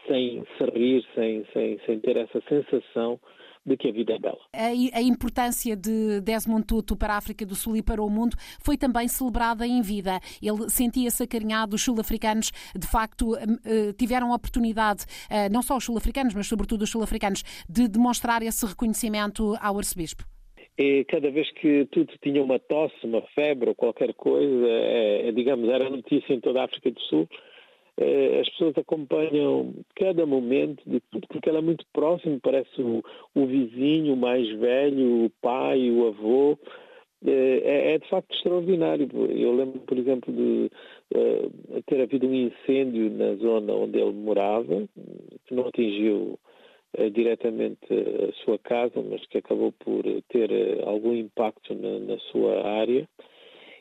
sem 0.07 0.43
se 0.57 0.63
rir, 0.77 1.05
sem, 1.15 1.45
sem, 1.53 1.79
sem 1.85 1.99
ter 1.99 2.17
essa 2.17 2.41
sensação 2.47 3.19
de 3.65 3.77
que 3.77 3.89
a 3.89 3.91
vida 3.91 4.13
é 4.13 4.19
bela. 4.19 4.39
A, 4.53 4.97
a, 4.97 5.01
importância 5.01 5.75
de 5.75 6.21
Desmond 6.21 6.65
Tutu 6.65 6.95
para 6.95 7.13
a 7.13 7.17
África 7.17 7.45
do 7.45 7.55
Sul 7.55 7.77
e 7.77 7.81
para 7.81 8.01
o 8.01 8.09
mundo 8.09 8.35
foi 8.61 8.77
também 8.77 9.07
celebrada 9.07 9.65
em 9.65 9.81
vida. 9.81 10.19
Ele 10.41 10.69
sentia-se 10.69 11.23
acarinhado, 11.23 11.75
os 11.75 11.81
sul-africanos 11.81 12.51
de 12.77 12.87
facto 12.87 13.35
eh, 13.37 13.93
tiveram 13.97 14.31
a 14.31 14.35
oportunidade, 14.35 15.05
eh, 15.29 15.49
não 15.49 15.61
só 15.61 15.77
os 15.77 15.83
sul-africanos, 15.83 16.33
mas 16.33 16.47
sobretudo 16.47 16.83
os 16.83 16.89
sul-africanos, 16.89 17.43
de 17.69 17.87
demonstrar 17.87 18.41
esse 18.41 18.65
reconhecimento 18.65 19.55
ao 19.61 19.77
arcebispo. 19.77 20.23
E 20.77 21.05
cada 21.05 21.29
vez 21.29 21.49
que 21.51 21.85
tudo 21.91 22.11
tinha 22.21 22.41
uma 22.41 22.57
tosse, 22.57 22.95
uma 23.05 23.21
febre 23.35 23.69
ou 23.69 23.75
qualquer 23.75 24.13
coisa, 24.15 24.67
é, 24.67 25.31
digamos, 25.31 25.69
era 25.69 25.89
notícia 25.89 26.33
em 26.33 26.39
toda 26.39 26.61
a 26.61 26.65
África 26.65 26.89
do 26.89 26.99
Sul, 27.01 27.29
é, 27.29 27.43
as 28.41 28.49
pessoas 28.49 28.77
acompanham 28.77 29.73
cada 29.95 30.25
momento 30.25 30.81
de 30.85 30.99
porque 31.27 31.49
ela 31.49 31.59
é 31.59 31.61
muito 31.61 31.85
próximo, 31.93 32.39
parece 32.41 32.81
o, 32.81 33.03
o 33.35 33.45
vizinho, 33.45 34.15
mais 34.15 34.49
velho, 34.57 35.25
o 35.25 35.29
pai, 35.41 35.91
o 35.91 36.07
avô. 36.07 36.57
É, 37.25 37.93
é, 37.93 37.99
de 37.99 38.09
facto 38.09 38.35
extraordinário. 38.35 39.07
Eu 39.29 39.55
lembro, 39.55 39.79
por 39.81 39.97
exemplo, 39.97 40.33
de 40.33 40.69
uh, 41.15 41.81
ter 41.87 42.01
havido 42.01 42.27
um 42.27 42.33
incêndio 42.33 43.09
na 43.11 43.35
zona 43.35 43.73
onde 43.73 43.97
ele 43.97 44.11
morava, 44.11 44.83
que 45.45 45.55
não 45.55 45.67
atingiu 45.67 46.37
uh, 46.97 47.09
diretamente 47.11 47.79
a 47.89 48.33
sua 48.43 48.59
casa, 48.59 49.01
mas 49.09 49.25
que 49.27 49.37
acabou 49.37 49.71
por 49.71 50.03
ter 50.27 50.51
uh, 50.51 50.89
algum 50.89 51.15
impacto 51.15 51.73
na, 51.73 51.99
na 51.99 52.19
sua 52.31 52.61
área. 52.67 53.07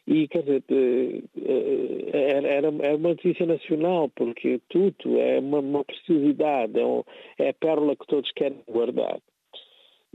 E, 0.07 0.27
quer 0.27 0.43
dizer, 0.43 0.65
eh, 0.69 1.23
eh, 1.37 2.39
era, 2.57 2.69
era 2.69 2.97
uma 2.97 3.11
notícia 3.11 3.47
nacional, 3.47 4.09
porque 4.17 4.61
tudo 4.69 5.19
é 5.19 5.39
uma, 5.39 5.61
uma 5.61 5.85
preciosidade, 5.85 6.79
é, 6.79 6.85
um, 6.85 7.05
é 7.39 7.51
a 7.51 7.55
pérola 7.55 7.95
que 7.95 8.07
todos 8.09 8.31
querem 8.33 8.59
guardar. 8.69 9.21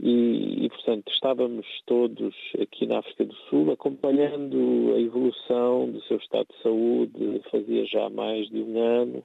E, 0.00 0.66
e, 0.66 0.68
portanto, 0.68 1.10
estávamos 1.12 1.66
todos 1.86 2.34
aqui 2.60 2.86
na 2.86 2.98
África 2.98 3.24
do 3.24 3.34
Sul 3.48 3.72
acompanhando 3.72 4.94
a 4.94 5.00
evolução 5.00 5.90
do 5.90 6.02
seu 6.02 6.18
estado 6.18 6.46
de 6.54 6.62
saúde, 6.62 7.42
fazia 7.50 7.84
já 7.86 8.08
mais 8.10 8.48
de 8.48 8.60
um 8.60 8.78
ano, 8.78 9.24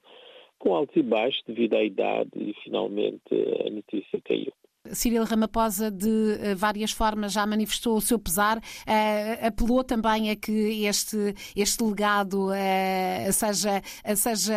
com 0.58 0.74
altos 0.74 0.96
e 0.96 1.04
baixos 1.04 1.44
devido 1.46 1.76
à 1.76 1.84
idade, 1.84 2.32
e 2.36 2.54
finalmente 2.64 3.22
a 3.68 3.70
notícia 3.70 4.20
caiu. 4.22 4.54
Cyril 4.92 5.24
Ramaphosa, 5.24 5.90
de 5.90 6.38
eh, 6.42 6.56
várias 6.56 6.92
formas, 6.92 7.32
já 7.32 7.46
manifestou 7.46 7.96
o 7.96 8.02
seu 8.02 8.20
pesar, 8.20 8.58
uh, 8.58 9.48
apelou 9.48 9.82
também 9.82 10.30
a 10.30 10.36
que 10.36 10.86
este, 10.86 11.34
este 11.56 11.84
legado 11.84 12.50
uh, 12.50 13.32
seja, 13.32 13.82
seja 14.16 14.54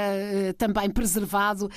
também 0.59 0.91
preservado. 0.91 1.71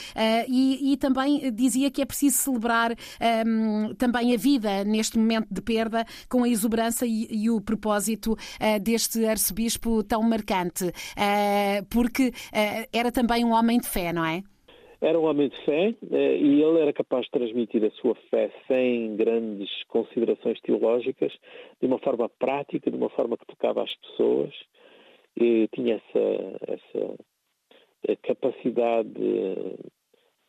E, 0.47 0.93
e, 0.93 0.97
também 0.97 1.53
dizia 1.53 1.91
que 1.91 2.01
é 2.01 2.05
preciso 2.05 2.37
celebrar 2.37 2.91
ehm, 3.19 3.93
também 3.97 4.33
a 4.33 4.37
vida 4.37 4.83
neste 4.83 5.17
momento 5.17 5.47
de 5.51 5.61
perda 5.61 6.05
com 6.27 6.43
a 6.43 6.49
exuberância 6.49 7.05
e, 7.05 7.27
e 7.29 7.49
o 7.49 7.61
propósito 7.61 8.37
deste 8.81 9.25
arcebispo 9.25 10.03
tão 10.03 10.21
marcante, 10.23 10.91
porque 11.89 12.33
era 12.91 13.11
também 13.11 13.45
um 13.45 13.51
homem 13.51 13.79
de 13.79 13.87
fé, 13.87 14.11
não 14.11 14.25
é? 14.25 14.43
Era 15.01 15.17
um 15.17 15.23
homem 15.23 15.47
de 15.47 15.57
fé 15.63 15.95
eh, 16.11 16.37
e 16.37 16.61
ele 16.61 16.81
era 16.81 16.91
capaz 16.91 17.25
de 17.25 17.31
transmitir 17.31 17.83
a 17.85 17.91
sua 17.91 18.15
fé 18.29 18.51
sem 18.67 19.15
grandes 19.15 19.69
considerações 19.85 20.59
teológicas, 20.59 21.31
de 21.79 21.87
uma 21.87 21.99
forma 21.99 22.27
prática, 22.27 22.91
de 22.91 22.97
uma 22.97 23.09
forma 23.09 23.37
que 23.37 23.45
tocava 23.45 23.81
as 23.81 23.95
pessoas. 23.95 24.53
E 25.37 25.69
tinha 25.73 25.95
essa, 25.95 26.73
essa 26.73 27.15
eh, 28.09 28.15
capacidade 28.17 29.13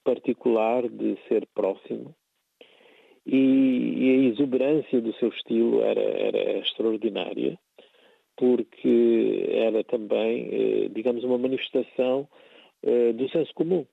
particular 0.02 0.88
de 0.88 1.16
ser 1.28 1.46
próximo. 1.54 2.12
E, 3.24 4.10
a 4.10 4.28
exuberância 4.32 5.00
do 5.00 5.12
seu 5.14 5.28
estilo 5.28 5.80
era, 5.82 6.00
era 6.00 6.58
extraordinária, 6.58 7.56
porque 8.36 9.46
era 9.52 9.84
também, 9.84 10.48
eh, 10.50 10.88
digamos, 10.88 11.22
uma 11.22 11.38
manifestação 11.38 12.28
do 13.14 13.28
senso 13.28 13.52
comum. 13.52 13.84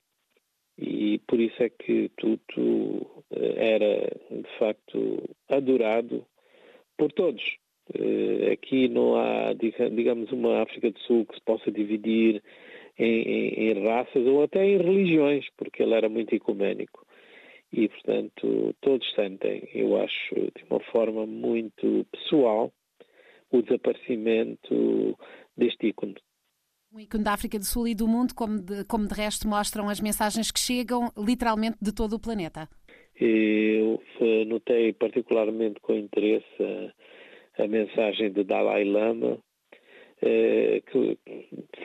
E 0.77 1.19
por 1.27 1.39
isso 1.39 1.61
é 1.63 1.69
que 1.69 2.09
Tutu 2.17 3.23
eh, 3.31 3.73
era, 3.75 4.11
de 4.29 4.57
facto, 4.59 5.23
adorado 5.49 6.25
por 6.97 7.11
todos. 7.11 7.57
Eh, 7.93 8.51
aqui 8.51 8.87
não 8.87 9.15
há, 9.15 9.53
digamos, 9.53 10.31
uma 10.31 10.61
África 10.61 10.91
do 10.91 10.99
Sul 10.99 11.25
que 11.25 11.35
se 11.35 11.41
possa 11.41 11.71
dividir 11.71 12.43
em, 12.97 13.21
em, 13.21 13.71
em 13.71 13.83
raças 13.83 14.25
ou 14.27 14.43
até 14.43 14.65
em 14.65 14.77
religiões, 14.77 15.45
porque 15.57 15.81
ele 15.81 15.93
era 15.93 16.09
muito 16.09 16.33
ecuménico. 16.35 17.05
E, 17.71 17.89
portanto, 17.89 18.75
todos 18.81 19.11
sentem, 19.13 19.67
eu 19.73 20.01
acho, 20.01 20.35
de 20.35 20.63
uma 20.69 20.79
forma 20.79 21.25
muito 21.25 22.05
pessoal, 22.11 22.71
o 23.51 23.61
desaparecimento 23.61 25.17
deste 25.55 25.87
ícone. 25.87 26.15
Um 26.97 26.99
ícone 26.99 27.23
da 27.23 27.33
África 27.33 27.59
do 27.59 27.63
Sul 27.63 27.87
e 27.87 27.93
do 27.93 28.07
mundo, 28.07 28.33
como 28.33 28.59
de, 28.59 28.83
como 28.85 29.07
de 29.07 29.13
resto 29.13 29.47
mostram 29.47 29.87
as 29.87 30.01
mensagens 30.01 30.49
que 30.49 30.59
chegam 30.59 31.11
literalmente 31.15 31.77
de 31.79 31.93
todo 31.93 32.15
o 32.15 32.19
planeta. 32.19 32.67
Eu 33.21 34.01
notei 34.47 34.93
particularmente 34.93 35.79
com 35.79 35.93
interesse 35.93 36.43
a, 37.59 37.63
a 37.63 37.67
mensagem 37.67 38.31
de 38.31 38.43
Dalai 38.43 38.83
Lama, 38.83 39.37
eh, 40.23 40.81
que 40.91 41.19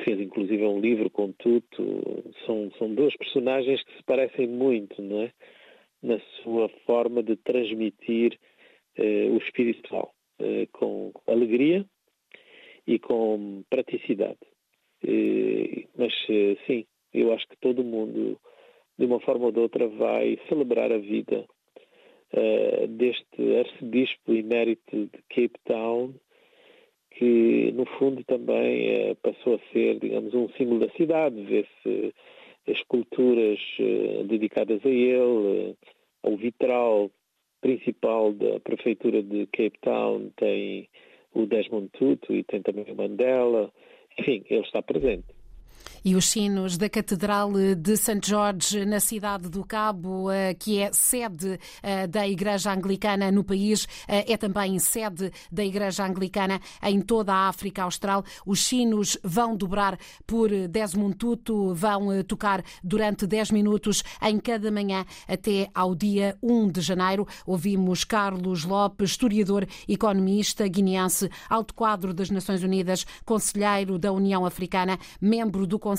fez 0.02 0.18
inclusive 0.18 0.64
um 0.64 0.80
livro 0.80 1.10
com 1.10 1.30
Tuto. 1.32 1.84
São, 2.46 2.72
são 2.78 2.94
dois 2.94 3.14
personagens 3.18 3.84
que 3.84 3.94
se 3.94 4.02
parecem 4.04 4.48
muito, 4.48 5.02
não 5.02 5.24
é? 5.24 5.32
Na 6.02 6.18
sua 6.42 6.70
forma 6.86 7.22
de 7.22 7.36
transmitir 7.36 8.38
eh, 8.96 9.28
o 9.30 9.36
espiritual, 9.36 10.14
eh, 10.38 10.68
com 10.72 11.12
alegria 11.26 11.84
e 12.86 12.98
com 12.98 13.62
praticidade. 13.68 14.51
Mas 15.96 16.12
eh, 16.28 16.56
sim, 16.66 16.84
eu 17.12 17.32
acho 17.32 17.46
que 17.48 17.56
todo 17.56 17.84
mundo, 17.84 18.38
de 18.98 19.04
uma 19.04 19.20
forma 19.20 19.46
ou 19.46 19.52
de 19.52 19.60
outra, 19.60 19.88
vai 19.88 20.38
celebrar 20.48 20.90
a 20.92 20.98
vida 20.98 21.44
uh, 22.32 22.86
deste 22.88 23.56
arcebispo 23.56 24.32
emérito 24.32 25.06
de 25.06 25.22
Cape 25.28 25.58
Town, 25.64 26.14
que 27.10 27.72
no 27.72 27.84
fundo 27.98 28.24
também 28.24 29.10
uh, 29.10 29.16
passou 29.16 29.56
a 29.56 29.72
ser, 29.72 29.98
digamos, 29.98 30.32
um 30.34 30.48
símbolo 30.50 30.80
da 30.80 30.92
cidade. 30.94 31.42
Vê-se 31.42 32.14
esculturas 32.66 33.60
uh, 33.80 34.24
dedicadas 34.24 34.84
a 34.84 34.88
ele, 34.88 35.76
ao 36.22 36.36
vitral 36.36 37.10
principal 37.60 38.32
da 38.32 38.58
prefeitura 38.60 39.22
de 39.22 39.46
Cape 39.46 39.78
Town 39.82 40.30
tem 40.36 40.88
o 41.32 41.46
Desmond 41.46 41.88
Tutu 41.92 42.34
e 42.34 42.42
tem 42.42 42.60
também 42.60 42.84
o 42.88 42.96
Mandela 42.96 43.72
enfim, 44.18 44.44
ele 44.48 44.60
está 44.60 44.82
presente. 44.82 45.26
E 46.04 46.16
os 46.16 46.26
sinos 46.26 46.76
da 46.76 46.88
Catedral 46.88 47.52
de 47.76 47.96
St. 47.96 48.18
George, 48.24 48.84
na 48.84 48.98
cidade 48.98 49.48
do 49.48 49.64
Cabo, 49.64 50.32
eh, 50.32 50.52
que 50.52 50.80
é 50.80 50.90
sede 50.92 51.60
eh, 51.80 52.08
da 52.08 52.26
Igreja 52.26 52.72
Anglicana 52.72 53.30
no 53.30 53.44
país, 53.44 53.86
eh, 54.08 54.32
é 54.32 54.36
também 54.36 54.80
sede 54.80 55.30
da 55.50 55.64
Igreja 55.64 56.04
Anglicana 56.04 56.60
em 56.82 57.00
toda 57.00 57.32
a 57.32 57.48
África 57.48 57.84
Austral. 57.84 58.24
Os 58.44 58.64
sinos 58.64 59.16
vão 59.22 59.56
dobrar 59.56 59.96
por 60.26 60.50
Desmond 60.68 61.14
Tutu, 61.14 61.72
vão 61.72 62.20
tocar 62.24 62.64
durante 62.82 63.24
10 63.24 63.52
minutos 63.52 64.02
em 64.20 64.40
cada 64.40 64.72
manhã 64.72 65.06
até 65.28 65.70
ao 65.72 65.94
dia 65.94 66.36
1 66.42 66.68
de 66.68 66.80
janeiro. 66.80 67.28
Ouvimos 67.46 68.02
Carlos 68.02 68.64
Lopes, 68.64 69.10
historiador, 69.12 69.68
economista 69.86 70.66
guineense, 70.66 71.30
alto 71.48 71.72
quadro 71.72 72.12
das 72.12 72.28
Nações 72.28 72.64
Unidas, 72.64 73.06
conselheiro 73.24 74.00
da 74.00 74.10
União 74.10 74.44
Africana, 74.44 74.98
membro 75.20 75.64
do 75.64 75.78
Conselho 75.78 75.91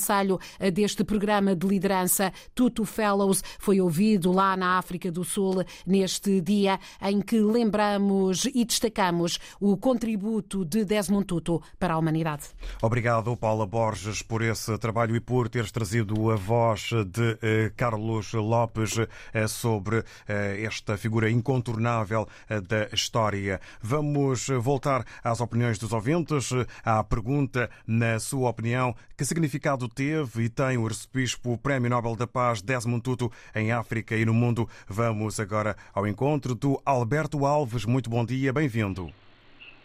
eh, 0.60 0.72
deste 0.72 1.04
programa 1.04 1.56
de 1.56 1.68
liderança 1.68 2.32
Tutu 2.56 2.86
Fellows 2.86 3.44
foi 3.60 3.80
ouvido 3.80 4.32
lá 4.32 4.58
na 4.58 4.78
África 4.78 5.12
do 5.12 5.24
Sul 5.24 5.64
neste 5.86 6.42
dia 6.42 6.80
em 7.02 7.22
que 7.22 7.40
lembramos 7.40 8.46
e 8.46 8.66
destacamos 8.66 9.40
o 9.60 9.78
contributo 9.78 10.66
de 10.66 10.84
Desmond 10.84 11.26
Tutu 11.26 11.62
para 11.80 11.94
a 11.94 11.98
humanidade. 11.98 12.44
Obrigado, 12.82 13.36
Paula 13.38 13.66
Borges, 13.66 14.22
por 14.22 14.42
esse 14.42 14.78
trabalho 14.78 15.16
e 15.16 15.20
por 15.20 15.50
teres 15.50 15.72
trazido 15.72 16.32
a 16.32 16.36
voz 16.36 16.90
de 17.08 17.38
eh, 17.42 17.72
Carlos 17.76 18.34
Lopes 18.34 18.98
eh, 19.34 19.48
sobre 19.48 20.04
esta 20.28 20.98
figura 20.98 21.30
incontornável 21.30 22.28
da 22.68 22.88
história. 22.94 23.60
Vamos 23.82 24.48
voltar 24.62 25.06
às 25.24 25.42
opiniões 25.42 25.78
dos 25.78 25.94
ouvintes, 25.94 26.50
à 26.84 27.04
pergunta, 27.04 27.70
na 27.86 28.20
sua 28.20 28.50
opinião, 28.50 28.96
que 29.18 29.26
significado 29.26 29.83
teve 29.88 30.44
e 30.44 30.50
tem 30.50 30.78
o 30.78 30.86
arcebispo 30.86 31.58
Prémio 31.58 31.90
Nobel 31.90 32.16
da 32.16 32.28
Paz 32.28 32.62
Desmond 32.62 33.02
Tutu 33.04 33.32
em 33.56 33.72
África 33.72 34.16
e 34.16 34.26
no 34.26 34.34
mundo. 34.34 34.68
Vamos 34.88 35.40
agora 35.40 35.76
ao 35.94 36.08
encontro 36.08 36.56
do 36.56 36.82
Alberto 36.86 37.46
Alves. 37.46 37.86
Muito 37.86 38.10
bom 38.10 38.26
dia, 38.26 38.52
bem-vindo. 38.52 39.10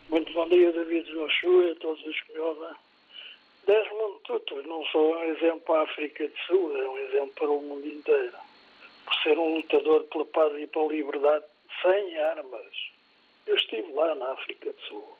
Muito 0.08 0.32
bom 0.32 0.48
dia, 0.48 0.72
David 0.72 1.06
Joshua 1.12 1.72
a 1.72 1.74
todos 1.76 2.04
os 2.04 2.20
que 2.22 2.32
me 2.32 2.38
ouvem. 2.38 2.74
Desmond 3.66 4.20
Tutu 4.24 4.62
não 4.66 4.84
só 4.86 4.98
é 4.98 5.18
um 5.18 5.36
exemplo 5.36 5.60
para 5.60 5.80
a 5.80 5.84
África 5.84 6.26
do 6.26 6.38
Sul, 6.46 6.76
é 6.76 6.88
um 6.88 6.98
exemplo 6.98 7.32
para 7.34 7.50
o 7.50 7.60
mundo 7.60 7.86
inteiro. 7.86 8.36
Por 9.04 9.14
ser 9.22 9.38
um 9.38 9.56
lutador 9.56 10.04
pela 10.04 10.24
paz 10.26 10.52
e 10.58 10.66
pela 10.66 10.92
liberdade, 10.92 11.44
sem 11.82 12.18
armas. 12.18 12.90
Eu 13.46 13.56
estive 13.56 13.92
lá 13.92 14.14
na 14.14 14.32
África 14.32 14.72
do 14.72 14.80
Sul, 14.82 15.18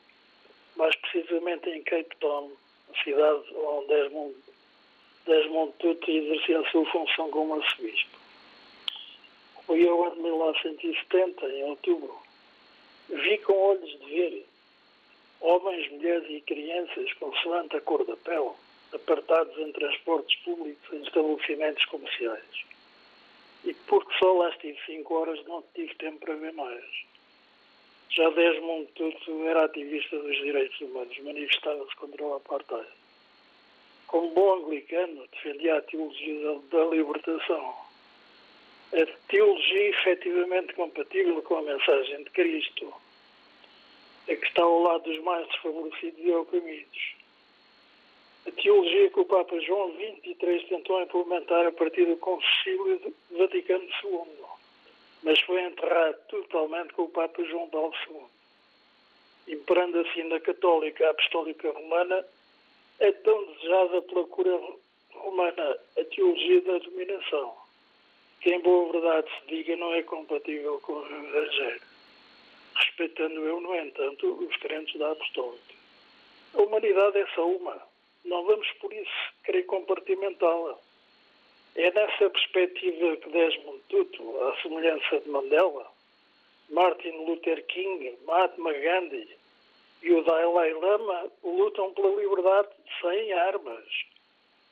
mais 0.75 0.95
precisamente 0.95 1.69
em 1.69 1.83
Cape 1.83 2.15
Town, 2.19 2.51
a 2.91 3.03
cidade 3.03 3.43
onde 3.55 3.87
Desmond, 3.87 4.35
Desmond 5.29 5.71
Tutu 5.77 6.09
exercia 6.09 6.59
a 6.59 6.71
sua 6.71 6.83
função 6.87 7.29
como 7.29 7.53
arcebispo. 7.53 8.17
Eu, 9.69 10.11
de 10.15 10.21
1970, 10.21 11.47
em 11.47 11.63
outubro, 11.65 12.17
vi 13.09 13.37
com 13.37 13.53
olhos 13.53 13.99
de 13.99 14.05
ver 14.07 14.45
homens, 15.39 15.91
mulheres 15.91 16.25
e 16.31 16.41
crianças, 16.41 17.13
consoante 17.13 17.77
a 17.77 17.81
cor 17.81 18.03
da 18.05 18.17
pele, 18.17 18.49
apartados 18.91 19.55
em 19.59 19.71
transportes 19.71 20.35
públicos 20.39 20.91
em 20.91 21.03
estabelecimentos 21.03 21.85
comerciais. 21.85 22.65
E 23.63 23.75
porque 23.85 24.11
só 24.17 24.33
lá 24.33 24.49
estive 24.49 24.79
cinco 24.87 25.13
horas, 25.13 25.45
não 25.45 25.63
tive 25.75 25.93
tempo 25.95 26.25
para 26.25 26.33
ver 26.37 26.53
mais. 26.53 26.83
Já 28.09 28.27
Desmond 28.31 28.87
Tutu 28.95 29.43
era 29.45 29.65
ativista 29.65 30.17
dos 30.17 30.35
direitos 30.37 30.81
humanos, 30.81 31.15
manifestava-se 31.19 31.95
contra 31.97 32.23
o 32.23 32.33
apartheid. 32.33 32.89
Como 34.09 34.31
bom 34.31 34.55
anglicano, 34.55 35.27
defendia 35.27 35.77
a 35.77 35.81
teologia 35.83 36.43
da, 36.43 36.79
da 36.79 36.85
libertação. 36.85 37.75
A 38.91 39.05
teologia 39.27 39.89
efetivamente 39.89 40.73
compatível 40.73 41.39
com 41.43 41.57
a 41.57 41.61
mensagem 41.61 42.23
de 42.23 42.29
Cristo, 42.31 42.91
a 44.27 44.35
que 44.35 44.47
está 44.47 44.63
ao 44.63 44.81
lado 44.81 45.03
dos 45.03 45.23
mais 45.23 45.47
desfavorecidos 45.49 46.19
e 46.25 46.31
oprimidos. 46.31 47.15
A 48.47 48.51
teologia 48.51 49.11
que 49.11 49.19
o 49.19 49.25
Papa 49.25 49.59
João 49.59 49.93
XXIII 49.93 50.65
tentou 50.69 51.03
implementar 51.03 51.67
a 51.67 51.71
partir 51.71 52.05
do 52.05 52.17
Concílio 52.17 53.13
Vaticano 53.29 53.87
II, 54.03 54.45
mas 55.21 55.39
foi 55.41 55.61
enterrado 55.61 56.17
totalmente 56.29 56.93
com 56.93 57.03
o 57.03 57.09
Papa 57.09 57.43
João 57.43 57.69
Paulo 57.69 57.93
II. 58.09 59.53
Imperando 59.53 59.99
assim 59.99 60.23
na 60.23 60.39
Católica 60.39 61.11
Apostólica 61.11 61.69
Romana, 61.69 62.25
é 62.99 63.11
tão 63.11 63.45
desejada 63.45 64.01
pela 64.03 64.27
cura 64.27 64.59
romana 65.13 65.77
a 65.97 66.03
teologia 66.05 66.61
da 66.61 66.77
dominação, 66.79 67.55
que 68.41 68.53
em 68.53 68.59
boa 68.59 68.91
verdade 68.91 69.29
se 69.29 69.47
diga 69.47 69.75
não 69.77 69.93
é 69.93 70.03
compatível 70.03 70.79
com 70.81 70.93
o 70.93 71.05
Evangelho, 71.05 71.81
respeitando 72.75 73.41
eu, 73.41 73.59
no 73.59 73.75
entanto, 73.75 74.27
os 74.27 74.55
crentes 74.57 74.99
da 74.99 75.11
Apostólica. 75.11 75.79
A 76.53 76.61
humanidade 76.61 77.17
é 77.17 77.27
só 77.35 77.47
uma. 77.47 77.81
Não 78.25 78.43
vamos, 78.43 78.69
por 78.81 78.91
isso, 78.91 79.33
querer 79.45 79.63
compartimentá-la. 79.63 80.77
É 81.75 81.91
nessa 81.91 82.29
perspectiva 82.29 83.15
que 83.17 83.29
Desmond 83.29 83.79
Tutu, 83.87 84.43
à 84.43 84.61
semelhança 84.61 85.19
de 85.19 85.29
Mandela, 85.29 85.89
Martin 86.69 87.11
Luther 87.25 87.65
King, 87.67 88.17
Mahatma 88.25 88.73
Gandhi 88.73 89.38
e 90.01 90.11
o 90.13 90.23
Dalai 90.23 90.73
Lama 90.73 91.31
lutam 91.43 91.93
pela 91.93 92.15
liberdade 92.21 92.69
sem 93.01 93.33
armas. 93.33 93.85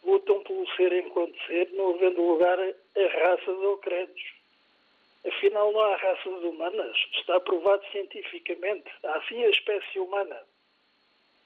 Lutam 0.04 0.42
pelo 0.44 0.68
ser 0.76 0.94
enquanto 0.94 1.36
ser, 1.46 1.70
não 1.74 1.96
havendo 1.96 2.22
lugar 2.22 2.60
a 2.60 3.20
raças 3.24 3.58
ou 3.60 3.78
credos. 3.78 4.38
Afinal, 5.26 5.72
não 5.72 5.82
há 5.82 5.96
raças 5.98 6.44
humanas. 6.44 6.98
Está 7.13 7.40
provado 7.40 7.84
cientificamente. 7.92 8.90
Há 9.04 9.22
sim 9.28 9.44
a 9.44 9.50
espécie 9.50 10.00
humana. 10.00 10.40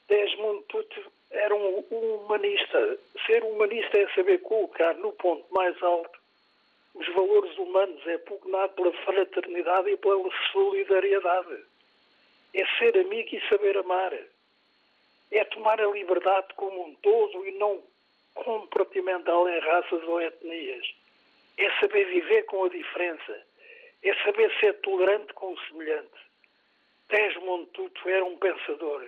Desmond 0.07 0.63
Tutu 0.67 1.11
era 1.31 1.55
um, 1.55 1.83
um, 1.91 2.15
humanista. 2.15 2.99
Ser 3.25 3.43
humanista 3.43 3.97
é 3.97 4.07
saber 4.09 4.39
colocar 4.39 4.93
no 4.95 5.11
ponto 5.13 5.45
mais 5.51 5.81
alto 5.81 6.21
os 6.93 7.07
valores 7.13 7.57
humanos, 7.57 8.05
é 8.05 8.17
pugnar 8.17 8.67
pela 8.69 8.91
fraternidade 8.91 9.89
e 9.89 9.97
pela 9.97 10.29
solidariedade. 10.51 11.63
É 12.53 12.65
ser 12.77 12.97
amigo 12.97 13.35
e 13.35 13.49
saber 13.49 13.77
amar. 13.77 14.13
É 15.31 15.45
tomar 15.45 15.79
a 15.79 15.87
liberdade 15.87 16.53
como 16.55 16.85
um 16.85 16.95
todo 16.95 17.47
e 17.47 17.51
não 17.53 17.81
compartimentá-la 18.33 19.57
em 19.57 19.59
raças 19.59 20.03
ou 20.03 20.21
etnias. 20.21 20.93
É 21.57 21.69
saber 21.79 22.05
viver 22.05 22.43
com 22.43 22.65
a 22.65 22.69
diferença. 22.69 23.45
É 24.03 24.13
saber 24.23 24.51
ser 24.59 24.73
tolerante 24.81 25.33
com 25.33 25.53
o 25.53 25.59
semelhante. 25.67 26.19
Desmond 27.09 27.67
Tutu 27.71 28.09
era 28.09 28.23
um 28.23 28.37
pensador 28.37 29.05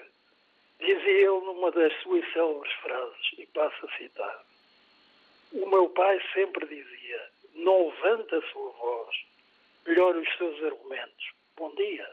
Dizia 0.80 1.12
ele 1.12 1.46
numa 1.46 1.72
das 1.72 1.94
suas 2.02 2.30
célebres 2.34 2.74
frases, 2.82 3.32
e 3.38 3.46
passo 3.48 3.86
a 3.86 3.98
citar: 3.98 4.44
O 5.54 5.66
meu 5.66 5.90
pai 5.90 6.22
sempre 6.34 6.66
dizia: 6.68 7.30
não 7.56 7.88
levanta 7.88 8.38
a 8.38 8.52
sua 8.52 8.70
voz, 8.72 9.16
melhore 9.86 10.20
os 10.20 10.38
seus 10.38 10.62
argumentos. 10.62 11.32
Bom 11.56 11.74
dia. 11.76 12.10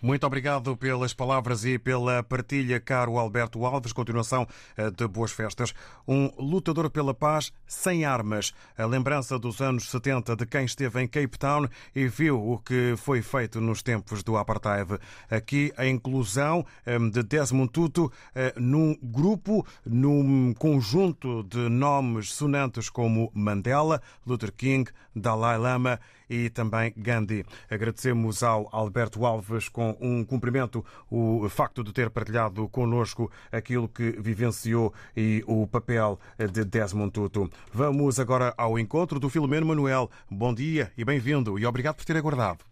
Muito 0.00 0.24
obrigado 0.24 0.76
pelas 0.76 1.12
palavras 1.12 1.64
e 1.64 1.76
pela 1.76 2.22
partilha, 2.22 2.78
caro 2.78 3.18
Alberto 3.18 3.64
Alves. 3.66 3.92
Continuação 3.92 4.46
eh, 4.76 4.90
de 4.90 5.08
boas 5.08 5.32
festas. 5.32 5.74
Um 6.06 6.30
lutador 6.38 6.88
pela 6.88 7.12
paz 7.12 7.52
sem 7.66 8.04
armas. 8.04 8.54
A 8.76 8.86
lembrança 8.86 9.36
dos 9.40 9.60
anos 9.60 9.90
70 9.90 10.36
de 10.36 10.46
quem 10.46 10.64
esteve 10.64 11.02
em 11.02 11.08
Cape 11.08 11.36
Town 11.36 11.68
e 11.96 12.06
viu 12.06 12.40
o 12.40 12.58
que 12.58 12.94
foi 12.96 13.22
feito 13.22 13.60
nos 13.60 13.82
tempos 13.82 14.22
do 14.22 14.36
Apartheid. 14.36 15.00
Aqui 15.28 15.72
a 15.76 15.84
inclusão 15.84 16.64
eh, 16.86 16.96
de 16.96 17.24
Desmond 17.24 17.72
Tutu 17.72 18.12
eh, 18.36 18.54
num 18.56 18.96
grupo, 19.02 19.66
num 19.84 20.54
conjunto 20.54 21.42
de 21.42 21.68
nomes 21.68 22.32
sonantes 22.32 22.88
como 22.88 23.32
Mandela, 23.34 24.00
Luther 24.24 24.52
King, 24.52 24.88
Dalai 25.12 25.58
Lama 25.58 25.98
e 26.28 26.50
também 26.50 26.92
Gandhi. 26.96 27.44
Agradecemos 27.70 28.42
ao 28.42 28.68
Alberto 28.72 29.24
Alves 29.24 29.68
com 29.68 29.96
um 30.00 30.24
cumprimento 30.24 30.84
o 31.10 31.48
facto 31.48 31.82
de 31.82 31.92
ter 31.92 32.10
partilhado 32.10 32.68
connosco 32.68 33.30
aquilo 33.50 33.88
que 33.88 34.10
vivenciou 34.12 34.92
e 35.16 35.42
o 35.46 35.66
papel 35.66 36.18
de 36.38 36.64
Desmond 36.64 37.12
Tutu. 37.12 37.48
Vamos 37.72 38.20
agora 38.20 38.54
ao 38.56 38.78
encontro 38.78 39.18
do 39.18 39.28
Filomeno 39.28 39.66
Manuel. 39.66 40.10
Bom 40.30 40.54
dia 40.54 40.92
e 40.96 41.04
bem-vindo 41.04 41.58
e 41.58 41.66
obrigado 41.66 41.96
por 41.96 42.04
ter 42.04 42.16
aguardado. 42.16 42.64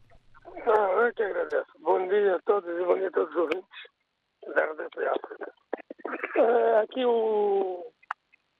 Ah, 0.66 1.06
eu 1.06 1.14
que 1.14 1.22
agradeço. 1.22 1.72
Bom 1.80 2.06
dia 2.08 2.36
a 2.36 2.40
todos 2.42 2.68
e 2.68 2.84
bom 2.84 2.96
dia 2.96 3.08
a 3.08 3.12
todos 3.12 3.30
os 3.30 3.36
ouvintes 3.36 3.96
da 4.54 4.64
RDP 4.64 5.06
África. 5.06 5.52
Ah, 6.38 6.80
aqui 6.82 7.04
o, 7.04 7.84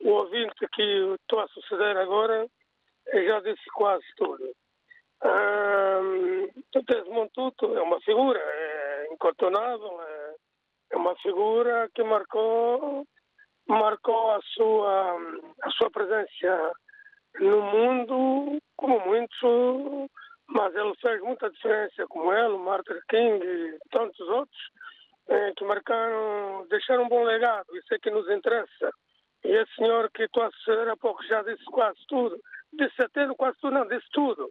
o 0.01 0.09
ouvinte 0.09 0.67
que 0.73 0.83
estou 1.21 1.41
a 1.41 1.49
suceder 1.49 1.97
agora 1.97 2.47
já 3.13 3.41
disse 3.41 3.65
quase 3.75 4.05
tudo. 4.17 4.45
Um, 5.25 6.49
Desmond 6.87 7.31
Tutu 7.33 7.77
é 7.77 7.83
uma 7.83 8.01
figura 8.01 8.39
é 8.39 9.09
incontornável, 9.13 10.01
é, 10.03 10.35
é, 10.93 10.97
uma 10.97 11.17
figura 11.17 11.89
que 11.95 12.03
marcou, 12.03 13.07
marcou 13.67 14.31
a 14.33 14.41
sua, 14.55 15.17
a 15.63 15.71
sua 15.71 15.91
presença 15.91 16.73
no 17.41 17.63
mundo 17.63 18.59
como 18.77 19.01
muitos, 19.01 20.11
mas 20.49 20.75
ele 20.75 20.95
fez 21.01 21.21
muita 21.23 21.51
diferença, 21.51 22.07
como 22.09 22.33
ele, 22.33 22.57
Martin 22.59 23.01
King 23.09 23.45
e 23.45 23.79
tantos 23.91 24.21
outros, 24.29 24.71
é, 25.29 25.53
que 25.57 25.65
marcaram, 25.65 26.67
deixaram 26.69 27.05
um 27.05 27.09
bom 27.09 27.25
legado, 27.25 27.67
isso 27.77 27.93
é 27.95 27.99
que 27.99 28.11
nos 28.11 28.29
interessa. 28.31 28.91
E 29.45 29.49
esse 29.49 29.75
senhor 29.75 30.11
que 30.13 30.25
estou 30.25 30.43
a 30.43 30.93
há 30.93 30.97
pouco 30.97 31.23
já 31.25 31.43
disse 31.43 31.65
quase 31.65 31.99
tudo, 32.09 32.39
disse 32.73 33.03
até 33.03 33.27
quase 33.35 33.57
tudo, 33.61 33.75
não, 33.75 33.89
disse 33.89 34.07
tudo. 34.13 34.51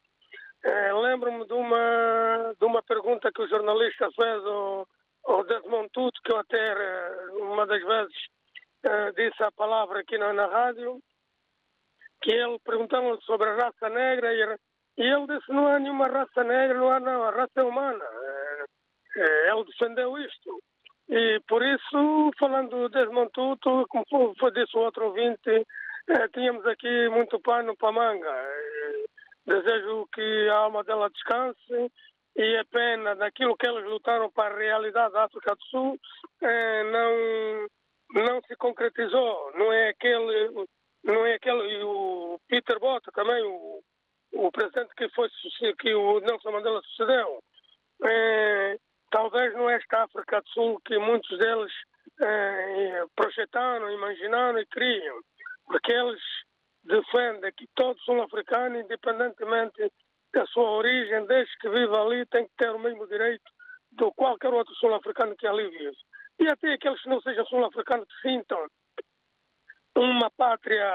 É, 0.66 0.92
Lembro-me 0.94 1.46
de 1.46 1.54
uma, 1.54 2.56
de 2.60 2.66
uma 2.66 2.82
pergunta 2.82 3.32
que 3.32 3.44
o 3.44 3.48
jornalista 3.48 4.10
fez 4.16 4.44
ao, 4.46 4.88
ao 5.26 5.44
Desmond 5.44 5.90
Tutu, 5.94 6.20
que 6.24 6.32
eu 6.32 6.40
até 6.40 6.74
uma 7.34 7.68
das 7.68 7.84
vezes 7.84 8.16
uh, 8.84 9.14
disse 9.16 9.44
a 9.44 9.52
palavra 9.52 10.00
aqui 10.00 10.18
na, 10.18 10.34
na 10.34 10.48
rádio, 10.48 11.00
que 12.20 12.32
ele 12.32 12.58
perguntava 12.66 13.16
sobre 13.22 13.48
a 13.48 13.56
raça 13.56 13.90
negra 13.90 14.34
e, 14.34 14.58
e, 14.98 15.04
ele 15.04 15.28
disse 15.28 15.52
não 15.52 15.68
há 15.68 15.78
nenhuma 15.78 16.08
raça 16.08 16.44
negra, 16.44 16.80
não 16.80 16.92
há 16.92 17.00
não, 17.00 17.24
a 17.24 17.30
raça 17.30 17.60
é 17.60 17.64
humana. 17.64 18.06
É, 19.18 19.52
ele 19.52 19.66
defendeu 19.66 20.18
isto. 20.18 20.60
E 21.10 21.40
por 21.48 21.62
isso, 21.64 22.32
falando 22.40 22.72
do 22.72 22.90
Desmond 22.90 23.30
Tutu, 23.32 23.86
como 23.88 24.34
foi 24.40 24.52
disse 24.52 24.76
o 24.76 24.80
outro 24.80 25.06
ouvinte, 25.06 25.64
tínhamos 26.34 26.66
aqui 26.66 27.08
muito 27.10 27.40
pano 27.40 27.78
para 27.78 27.92
manga. 27.92 28.48
Desejo 29.46 30.08
que 30.14 30.50
a 30.50 30.56
alma 30.56 30.84
dela 30.84 31.10
descanse 31.10 31.92
e 32.36 32.56
é 32.56 32.64
pena 32.66 33.16
daquilo 33.16 33.56
que 33.56 33.68
eles 33.68 33.86
lutaram 33.86 34.30
para 34.32 34.54
a 34.54 34.58
realidade 34.58 35.14
da 35.14 35.26
África 35.26 35.56
do 35.56 35.64
Sul 35.66 36.00
eh, 36.42 36.84
não, 36.84 38.24
não 38.24 38.42
se 38.42 38.56
concretizou. 38.56 39.52
Não 39.56 39.72
é 39.72 39.90
aquele, 39.90 40.68
não 41.04 41.26
é 41.26 41.36
aquele, 41.36 41.80
e 41.80 41.84
o 41.84 42.40
Peter 42.48 42.80
Bota 42.80 43.12
também, 43.14 43.42
o, 43.44 43.82
o 44.34 44.52
presidente 44.52 44.94
que 44.96 45.08
foi 45.10 45.30
que 45.80 45.94
o 45.94 46.20
Nelson 46.20 46.52
Mandela 46.52 46.82
sucedeu. 46.82 47.40
Eh, 48.04 48.78
talvez 49.12 49.54
não 49.54 49.70
é 49.70 49.76
esta 49.76 50.04
África 50.04 50.42
do 50.42 50.50
Sul 50.50 50.82
que 50.84 50.98
muitos 50.98 51.38
deles 51.38 51.72
eh, 52.20 53.06
projetaram, 53.16 53.92
imaginaram 53.92 54.60
e 54.60 54.66
criam. 54.66 55.22
Porque 55.68 55.92
eles 55.92 56.22
defende 56.86 57.52
que 57.54 57.68
todos 57.76 58.04
são 58.06 58.22
africanos, 58.22 58.82
independentemente 58.82 59.92
da 60.34 60.46
sua 60.48 60.70
origem, 60.72 61.26
desde 61.26 61.58
que 61.58 61.70
vive 61.70 61.96
ali, 61.96 62.26
tem 62.28 62.46
que 62.46 62.54
ter 62.58 62.70
o 62.70 62.80
mesmo 62.80 63.08
direito 63.08 63.44
do 63.92 64.12
qualquer 64.14 64.54
outro 64.54 64.74
sul-africano 64.76 65.36
que 65.36 65.48
ali 65.48 65.70
vive. 65.70 65.98
E 66.40 66.48
até 66.48 66.74
aqueles 66.74 67.02
que 67.02 67.10
não 67.10 67.22
sejam 67.22 67.46
sul-africanos 67.46 68.08
que 68.08 68.30
sintam 68.30 68.68
uma 69.96 70.30
pátria 70.32 70.92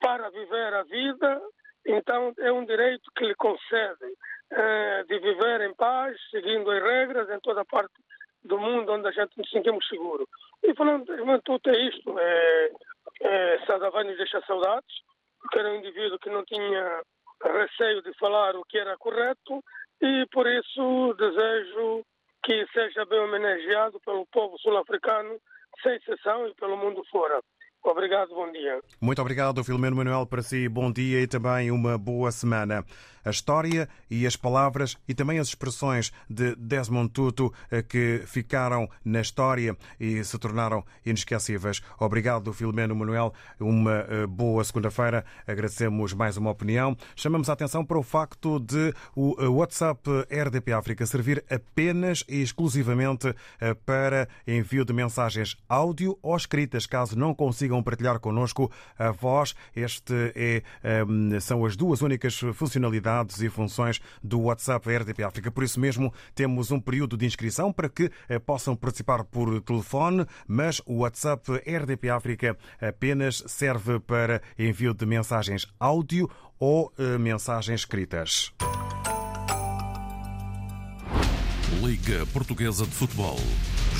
para 0.00 0.30
viver 0.30 0.74
a 0.74 0.82
vida, 0.84 1.40
então 1.86 2.32
é 2.38 2.50
um 2.50 2.64
direito 2.64 3.10
que 3.14 3.26
lhe 3.26 3.34
concede 3.34 4.16
eh, 4.50 5.04
de 5.04 5.18
viver 5.18 5.60
em 5.60 5.74
paz, 5.74 6.16
seguindo 6.30 6.70
as 6.70 6.82
regras 6.82 7.28
em 7.28 7.40
toda 7.40 7.64
parte 7.64 7.92
do 8.44 8.58
mundo 8.58 8.92
onde 8.92 9.08
a 9.08 9.12
gente 9.12 9.36
nos 9.36 9.50
sentimos 9.50 9.86
seguro. 9.86 10.26
E 10.62 10.74
falando 10.74 11.04
de 11.04 11.16
juventude 11.16 11.70
é 11.70 11.88
isto, 11.88 12.18
é, 12.18 12.70
é, 13.20 13.66
Sadavai 13.66 14.04
nos 14.04 14.16
deixa 14.16 14.40
saudades, 14.46 14.94
porque 15.42 15.58
era 15.58 15.70
um 15.70 15.76
indivíduo 15.76 16.18
que 16.18 16.30
não 16.30 16.44
tinha 16.44 17.02
receio 17.44 18.02
de 18.02 18.12
falar 18.18 18.54
o 18.56 18.64
que 18.64 18.78
era 18.78 18.96
correto 18.96 19.62
e 20.00 20.26
por 20.32 20.46
isso 20.46 21.14
desejo 21.18 22.04
que 22.44 22.66
seja 22.72 23.04
bem 23.04 23.20
homenageado 23.20 24.00
pelo 24.04 24.26
povo 24.26 24.58
sul-africano, 24.58 25.38
sem 25.82 25.94
exceção, 25.94 26.46
e 26.48 26.54
pelo 26.54 26.76
mundo 26.76 27.02
fora. 27.10 27.40
Obrigado, 27.84 28.28
bom 28.30 28.50
dia. 28.52 28.80
Muito 29.00 29.20
obrigado, 29.20 29.64
Filomeno 29.64 29.96
Manuel, 29.96 30.26
para 30.26 30.42
si. 30.42 30.68
Bom 30.68 30.92
dia 30.92 31.20
e 31.20 31.26
também 31.26 31.70
uma 31.70 31.98
boa 31.98 32.30
semana. 32.30 32.84
A 33.24 33.30
história 33.30 33.88
e 34.10 34.26
as 34.26 34.36
palavras 34.36 34.96
e 35.06 35.14
também 35.14 35.38
as 35.38 35.48
expressões 35.48 36.12
de 36.28 36.56
Desmond 36.56 37.10
Tutu 37.10 37.52
eh, 37.70 37.82
que 37.82 38.22
ficaram 38.26 38.88
na 39.04 39.20
história 39.20 39.76
e 40.00 40.22
se 40.24 40.38
tornaram 40.38 40.84
inesquecíveis. 41.06 41.80
Obrigado, 42.00 42.52
Filomeno 42.52 42.96
Manuel. 42.96 43.32
Uma 43.60 44.06
eh, 44.08 44.26
boa 44.26 44.64
segunda-feira. 44.64 45.24
Agradecemos 45.46 46.12
mais 46.12 46.36
uma 46.36 46.50
opinião. 46.50 46.96
Chamamos 47.14 47.48
a 47.48 47.52
atenção 47.52 47.84
para 47.84 47.98
o 47.98 48.02
facto 48.02 48.58
de 48.58 48.92
o 49.14 49.36
eh, 49.38 49.46
WhatsApp 49.46 50.02
RDP 50.30 50.72
África 50.72 51.06
servir 51.06 51.44
apenas 51.48 52.24
e 52.28 52.42
exclusivamente 52.42 53.34
para 53.86 54.28
envio 54.46 54.84
de 54.84 54.92
mensagens 54.92 55.56
áudio 55.68 56.18
ou 56.22 56.36
escritas, 56.36 56.86
caso 56.86 57.18
não 57.18 57.34
consigam 57.34 57.82
partilhar 57.82 58.18
connosco 58.18 58.70
a 58.98 59.10
voz. 59.10 59.54
Este 59.74 60.32
é, 60.34 60.62
ehm, 60.82 61.38
são 61.40 61.64
as 61.64 61.76
duas 61.76 62.02
únicas 62.02 62.38
funcionalidades 62.54 63.11
e 63.42 63.48
funções 63.48 64.00
do 64.22 64.40
WhatsApp 64.40 64.88
RDP 64.88 65.22
África. 65.22 65.50
Por 65.50 65.64
isso 65.64 65.78
mesmo, 65.78 66.12
temos 66.34 66.70
um 66.70 66.80
período 66.80 67.16
de 67.16 67.26
inscrição 67.26 67.72
para 67.72 67.88
que 67.88 68.10
eh, 68.28 68.38
possam 68.38 68.74
participar 68.74 69.24
por 69.24 69.60
telefone, 69.60 70.26
mas 70.46 70.80
o 70.86 70.98
WhatsApp 70.98 71.52
RDP 71.66 72.10
África 72.10 72.56
apenas 72.80 73.42
serve 73.46 74.00
para 74.00 74.42
envio 74.58 74.94
de 74.94 75.06
mensagens 75.06 75.66
áudio 75.78 76.30
ou 76.58 76.92
eh, 76.98 77.18
mensagens 77.18 77.80
escritas. 77.80 78.52
Liga 81.82 82.24
Portuguesa 82.32 82.84
de 82.84 82.92
Futebol, 82.92 83.38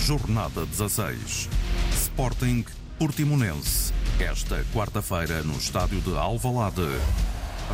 Jornada 0.04 0.64
16. 0.66 1.48
Sporting 1.92 2.64
Portimonense, 2.98 3.92
esta 4.20 4.64
quarta-feira 4.72 5.42
no 5.42 5.56
estádio 5.56 6.00
de 6.00 6.16
Alvalade. 6.16 6.86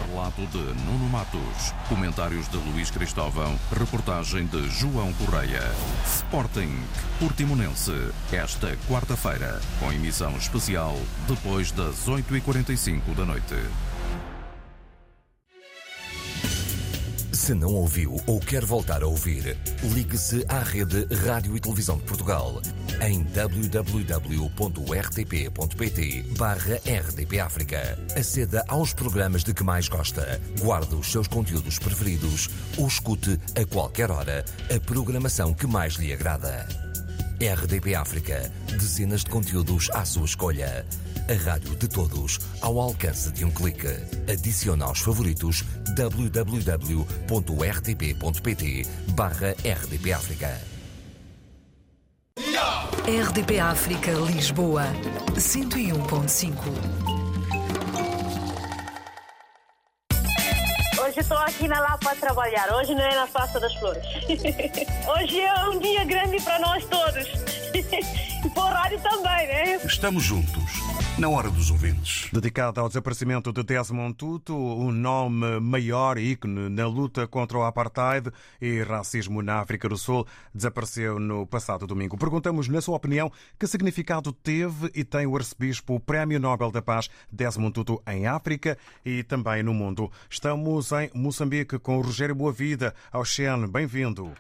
Relato 0.07 0.47
de 0.47 0.59
Nuno 0.85 1.09
Matos, 1.09 1.75
comentários 1.89 2.49
de 2.49 2.57
Luís 2.57 2.91
Cristóvão, 2.91 3.59
reportagem 3.73 4.47
de 4.47 4.69
João 4.71 5.13
Correia. 5.15 5.63
Sporting 6.07 6.79
Portimonense, 7.19 8.13
esta 8.33 8.77
quarta-feira, 8.89 9.61
com 9.81 9.93
emissão 9.93 10.37
especial 10.37 10.97
depois 11.27 11.73
das 11.73 12.09
8h45 12.09 13.15
da 13.17 13.25
noite. 13.25 13.57
Se 17.33 17.55
não 17.55 17.75
ouviu 17.75 18.21
ou 18.27 18.41
quer 18.41 18.65
voltar 18.65 19.03
a 19.03 19.07
ouvir, 19.07 19.57
ligue-se 19.83 20.45
à 20.49 20.61
rede 20.61 21.07
Rádio 21.27 21.57
e 21.57 21.61
Televisão 21.61 21.99
de 21.99 22.05
Portugal 22.05 22.61
em 23.01 23.23
www.rtp.pt 23.23 23.99
barra 26.37 26.77
RDP 26.77 27.41
África. 27.41 27.99
Aceda 28.17 28.65
aos 28.67 28.95
programas 28.95 29.45
de 29.45 29.53
que 29.55 29.63
mais 29.63 29.89
gosta, 29.89 30.41
guarde 30.61 30.95
os 30.95 31.13
seus 31.13 31.29
conteúdos 31.29 31.79
preferidos 31.79 32.49
ou 32.77 32.89
escute 32.89 33.39
a 33.55 33.65
qualquer 33.67 34.11
hora 34.11 34.45
a 34.75 34.81
programação 34.81 35.53
que 35.55 35.67
mais 35.67 35.95
lhe 35.95 36.13
agrada. 36.13 36.88
RDP 37.41 37.95
África, 37.95 38.51
dezenas 38.67 39.23
de 39.23 39.31
conteúdos 39.31 39.89
à 39.95 40.05
sua 40.05 40.25
escolha. 40.25 40.85
A 41.29 41.35
rádio 41.49 41.77
de 41.77 41.87
todos, 41.87 42.41
ao 42.61 42.81
alcance 42.81 43.31
de 43.31 43.45
um 43.45 43.51
clique. 43.53 43.87
Adicione 44.29 44.83
aos 44.83 44.99
favoritos 44.99 45.63
www.rtp.pt 45.97 47.07
barra 49.15 49.53
RDP 49.53 50.13
África. 50.13 50.61
RDP 53.07 53.61
África 53.61 54.11
Lisboa 54.11 54.87
101.5 55.37 57.18
Hoje 61.19 61.25
estou 61.25 61.39
aqui 61.39 61.67
na 61.67 61.81
Lapa 61.81 62.13
a 62.13 62.15
trabalhar. 62.15 62.73
Hoje 62.75 62.95
não 62.95 63.03
é 63.03 63.13
na 63.13 63.27
Praça 63.27 63.59
das 63.59 63.75
Flores. 63.75 64.05
Hoje 65.17 65.41
é 65.41 65.69
um 65.69 65.81
dia 65.81 66.05
grande 66.05 66.41
para 66.41 66.61
nós 66.61 66.85
todos. 66.85 67.27
E 68.45 68.49
para 68.51 68.63
o 68.63 68.69
rádio 68.69 69.01
também, 69.01 69.49
né? 69.49 69.77
Estamos 69.85 70.23
juntos 70.23 70.63
na 71.19 71.29
hora 71.29 71.51
dos 71.51 71.73
ouvintes. 71.73 72.31
Dedicada 72.33 72.81
ao 72.81 72.87
desaparecimento 72.87 73.53
de 73.53 73.65
Desmond 73.65 74.15
Tutu, 74.15 74.55
um 74.55 74.93
nome 74.93 75.59
maior 75.59 76.17
e 76.17 76.31
ícone 76.31 76.69
na 76.69 76.87
luta 76.87 77.27
contra 77.27 77.59
o 77.59 77.65
apartheid 77.65 78.31
e 78.61 78.81
racismo 78.83 79.43
na 79.43 79.59
África 79.59 79.89
do 79.89 79.97
Sul, 79.97 80.25
desapareceu 80.55 81.19
no 81.19 81.45
passado 81.49 81.85
domingo. 81.85 82.17
Perguntamos, 82.17 82.69
na 82.69 82.81
sua 82.81 82.97
opinião, 82.97 83.33
que 83.59 83.67
significado 83.67 84.33
teve 84.33 84.89
e 84.95 85.03
tem 85.03 85.27
o 85.27 85.37
arcebispo 85.37 85.97
o 85.97 86.01
Prémio 86.01 86.39
Nobel 86.39 86.71
da 86.71 86.81
Paz 86.81 87.11
Desmond 87.33 87.73
Tutu 87.73 88.01
em 88.07 88.29
África 88.29 88.79
e 89.05 89.25
também 89.25 89.65
no 89.65 89.75
mundo. 89.75 90.13
Estamos 90.31 90.93
em 90.93 91.11
Moçambique 91.13 91.77
com 91.81 91.99
o 91.99 92.03
Rogério 92.03 92.37
Boavida. 92.37 92.95
Auxene, 93.11 93.67
bem-vindo. 93.67 94.33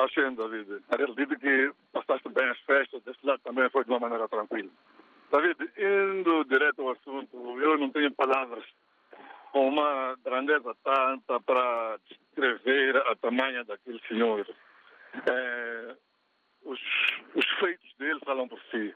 Auxene, 0.00 0.36
David. 0.36 0.84
Acredito 0.90 1.36
que 1.38 1.72
passaste 1.92 2.28
bem 2.28 2.48
as 2.48 2.60
festas, 2.60 3.02
deste 3.02 3.26
lado 3.26 3.40
também 3.42 3.68
foi 3.70 3.84
de 3.84 3.90
uma 3.90 3.98
maneira 3.98 4.28
tranquila. 4.28 4.70
David, 5.30 5.58
indo 5.76 6.44
direto 6.44 6.82
ao 6.82 6.92
assunto, 6.92 7.60
eu 7.60 7.76
não 7.76 7.90
tenho 7.90 8.12
palavras 8.14 8.64
com 9.52 9.68
uma 9.68 10.16
grandeza 10.24 10.74
tanta 10.84 11.40
para 11.40 11.98
descrever 12.08 12.96
a 12.96 13.16
tamanha 13.16 13.64
daquele 13.64 14.00
senhor. 14.06 14.46
É, 15.26 15.96
os, 16.64 16.80
os, 17.34 17.46
feitos 17.58 17.92
dele 17.98 18.20
falam 18.24 18.46
por 18.46 18.60
si. 18.70 18.94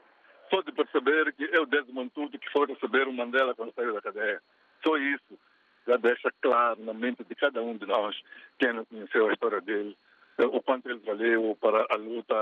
Só 0.49 0.61
de 0.61 0.71
perceber 0.71 1.33
que 1.33 1.49
é 1.51 1.59
o 1.59 1.65
Desmond 1.65 2.11
Tutu 2.11 2.39
que 2.39 2.51
foi 2.51 2.67
receber 2.67 3.07
o 3.07 3.13
Mandela 3.13 3.55
quando 3.55 3.73
saiu 3.73 3.93
da 3.93 4.01
cadeia. 4.01 4.41
Só 4.83 4.95
isso 4.97 5.37
já 5.85 5.97
deixa 5.97 6.31
claro 6.41 6.81
na 6.81 6.93
mente 6.93 7.23
de 7.25 7.35
cada 7.35 7.61
um 7.61 7.75
de 7.75 7.85
nós, 7.85 8.15
quem 8.57 8.71
não 8.71 8.85
conheceu 8.85 9.27
a 9.27 9.33
história 9.33 9.59
dele, 9.59 9.97
o 10.39 10.61
quanto 10.61 10.89
ele 10.89 10.99
valeu 10.99 11.57
para 11.59 11.85
a 11.89 11.95
luta 11.95 12.35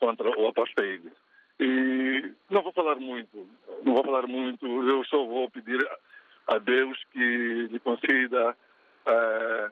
contra 0.00 0.28
o 0.38 0.48
apartheid. 0.48 1.10
E 1.60 2.32
não 2.50 2.62
vou 2.62 2.72
falar 2.72 2.96
muito, 2.96 3.46
não 3.84 3.94
vou 3.94 4.04
falar 4.04 4.26
muito, 4.26 4.66
eu 4.66 5.04
só 5.04 5.24
vou 5.24 5.50
pedir 5.50 5.86
a 6.48 6.58
Deus 6.58 6.98
que 7.12 7.68
lhe 7.70 7.78
conceda 7.78 8.56
é, 9.06 9.70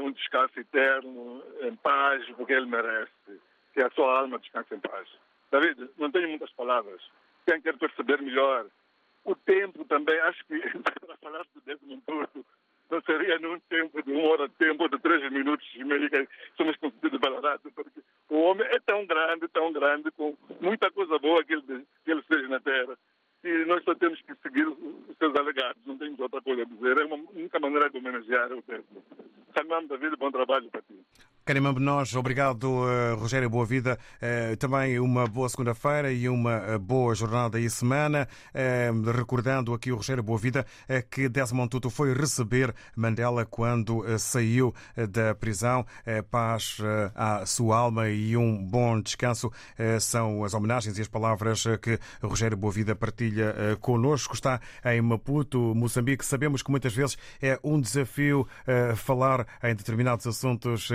um 0.00 0.10
descanso 0.12 0.58
eterno, 0.58 1.42
em 1.62 1.74
paz, 1.76 2.24
porque 2.36 2.52
ele 2.52 2.66
merece, 2.66 3.40
que 3.72 3.82
a 3.82 3.90
sua 3.90 4.20
alma 4.20 4.38
descanse 4.38 4.74
em 4.74 4.80
paz. 4.80 5.08
David, 5.50 5.88
não 5.96 6.10
tenho 6.10 6.28
muitas 6.28 6.50
palavras. 6.52 7.00
Quem 7.46 7.60
quer 7.60 7.76
perceber 7.78 8.20
melhor 8.20 8.66
o 9.24 9.34
tempo 9.34 9.84
também, 9.84 10.18
acho 10.20 10.44
que 10.46 10.58
para 11.06 11.16
falar 11.18 11.44
do 11.54 11.60
Desmond 11.64 12.02
Tutu, 12.06 12.44
não 12.90 13.00
seria 13.02 13.38
num 13.38 13.58
tempo 13.60 14.02
de 14.02 14.12
uma 14.12 14.28
hora 14.28 14.48
de 14.48 14.54
tempo, 14.54 14.88
de 14.88 14.98
três 14.98 15.30
minutos 15.30 15.66
e 15.74 15.84
meio, 15.84 16.08
que 16.08 16.28
somos 16.56 16.76
concedidos 16.76 17.20
pela 17.20 17.40
rádio, 17.40 17.70
porque 17.74 18.00
o 18.28 18.36
homem 18.36 18.66
é 18.66 18.78
tão 18.80 19.04
grande, 19.06 19.48
tão 19.48 19.72
grande, 19.72 20.10
com 20.12 20.36
muita 20.60 20.90
coisa 20.90 21.18
boa 21.18 21.44
que 21.44 21.54
ele, 21.54 21.86
que 22.04 22.10
ele 22.10 22.22
fez 22.22 22.48
na 22.48 22.60
Terra. 22.60 22.96
E 23.44 23.64
nós 23.66 23.84
só 23.84 23.94
temos 23.94 24.20
que 24.22 24.34
seguir 24.36 24.66
os 24.66 25.16
seus 25.16 25.34
alegados, 25.36 25.80
não 25.86 25.96
temos 25.96 26.18
outra 26.18 26.42
coisa 26.42 26.62
a 26.62 26.64
dizer. 26.64 26.98
É 26.98 27.04
uma 27.04 27.16
única 27.16 27.60
maneira 27.60 27.88
de 27.88 27.98
homenagear 27.98 28.52
o 28.52 28.62
tempo. 28.62 29.02
Samam 29.56 29.86
David, 29.86 30.16
bom 30.16 30.30
trabalho 30.30 30.68
para 30.70 30.82
ti. 30.82 30.98
Carima 31.48 31.72
Benós, 31.72 32.14
obrigado, 32.14 32.64
uh, 32.64 33.16
Rogério 33.16 33.48
Boa 33.48 33.64
Vida. 33.64 33.98
Uh, 34.20 34.54
também 34.58 35.00
uma 35.00 35.26
boa 35.26 35.48
segunda-feira 35.48 36.12
e 36.12 36.28
uma 36.28 36.74
uh, 36.74 36.78
boa 36.78 37.14
jornada 37.14 37.58
e 37.58 37.70
semana. 37.70 38.28
recordando 39.16 39.72
aqui 39.72 39.90
o 39.90 39.96
Rogério 39.96 40.22
Boa 40.22 40.38
Vida 40.38 40.66
que 41.10 41.26
Desmond 41.26 41.70
Tutu 41.70 41.88
foi 41.88 42.12
receber 42.12 42.74
Mandela 42.94 43.46
quando 43.46 44.04
saiu 44.18 44.74
da 45.08 45.34
prisão. 45.34 45.86
paz 46.30 46.78
à 47.14 47.46
sua 47.46 47.78
alma 47.78 48.10
e 48.10 48.36
um 48.36 48.62
bom 48.62 49.00
descanso 49.00 49.50
são 50.00 50.44
as 50.44 50.52
homenagens 50.52 50.98
e 50.98 51.00
as 51.00 51.08
palavras 51.08 51.64
que 51.80 51.98
Rogério 52.22 52.56
Boa 52.56 52.72
Vida 52.72 52.94
partilha 52.94 53.54
connosco. 53.80 54.34
Está 54.34 54.60
em 54.84 55.00
Maputo, 55.00 55.74
Moçambique. 55.74 56.24
Sabemos 56.24 56.62
que 56.62 56.70
muitas 56.70 56.94
vezes 56.94 57.16
é 57.40 57.58
um 57.62 57.80
desafio 57.80 58.46
falar 58.96 59.46
em 59.62 59.74
determinados 59.74 60.26
assuntos 60.26 60.90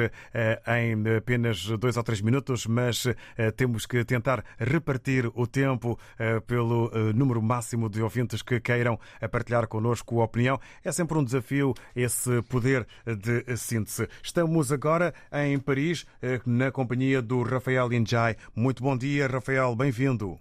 em 0.68 1.18
apenas 1.18 1.66
dois 1.80 1.98
ou 1.98 2.04
três 2.04 2.22
minutos, 2.22 2.66
mas 2.66 3.06
eh, 3.06 3.52
temos 3.52 3.86
que 3.86 4.04
tentar 4.04 4.44
repartir 4.58 5.32
o 5.36 5.48
tempo 5.48 6.00
eh, 6.18 6.40
pelo 6.42 6.92
eh, 6.94 7.14
número 7.14 7.42
máximo 7.42 7.90
de 7.90 8.02
ouvintes 8.02 8.42
que 8.42 8.60
queiram 8.60 9.00
partilhar 9.32 9.68
connosco 9.68 10.22
a 10.22 10.26
opinião. 10.26 10.60
É 10.84 10.92
sempre 10.92 11.18
um 11.18 11.24
desafio 11.24 11.74
esse 11.96 12.42
poder 12.44 12.88
de 13.06 13.58
síntese. 13.58 14.08
Estamos 14.22 14.72
agora 14.72 15.14
em 15.32 15.60
Paris, 15.60 16.06
na 16.46 16.72
companhia 16.72 17.22
do 17.22 17.44
Rafael 17.44 17.92
Injai. 17.94 18.36
Muito 18.56 18.84
bom 18.84 18.98
dia, 18.98 19.28
Rafael, 19.28 19.76
bem-vindo. 19.76 20.40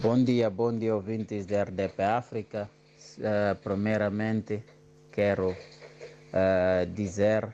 Bom 0.00 0.22
dia, 0.22 0.48
bom 0.48 0.76
dia, 0.76 0.94
ouvintes 0.94 1.46
da 1.46 1.64
RDP 1.64 2.02
África. 2.02 2.70
Uh, 3.18 3.54
primeiramente, 3.56 4.62
quero 5.10 5.50
uh, 5.50 6.86
dizer 6.94 7.48
eh, 7.48 7.52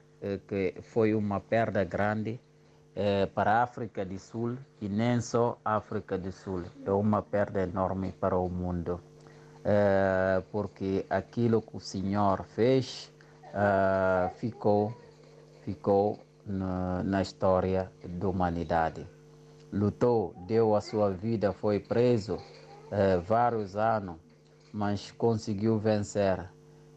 que 0.48 0.74
foi 0.82 1.14
uma 1.14 1.38
perda 1.40 1.84
grande 1.84 2.40
eh, 2.96 3.26
para 3.26 3.58
a 3.58 3.62
África 3.62 4.04
do 4.04 4.18
Sul 4.18 4.56
e 4.80 4.88
nem 4.88 5.20
só 5.20 5.58
a 5.64 5.76
África 5.76 6.16
do 6.16 6.32
Sul. 6.32 6.62
É 6.84 6.90
uma 6.90 7.20
perda 7.20 7.62
enorme 7.62 8.12
para 8.12 8.37
o 8.37 8.48
mundo, 8.48 9.00
eh, 9.64 10.42
porque 10.50 11.04
aquilo 11.10 11.60
que 11.60 11.76
o 11.76 11.80
Senhor 11.80 12.44
fez 12.44 13.12
ficou, 14.34 14.92
ficou 15.62 16.18
na 16.44 17.22
história 17.22 17.88
da 18.04 18.28
humanidade. 18.28 19.06
Lutou, 19.72 20.34
deu 20.48 20.74
a 20.74 20.80
sua 20.80 21.10
vida, 21.12 21.52
foi 21.52 21.78
preso 21.78 22.37
vários 23.24 23.76
anos, 23.76 24.16
mas 24.72 25.12
conseguiu 25.12 25.78
vencer. 25.78 26.50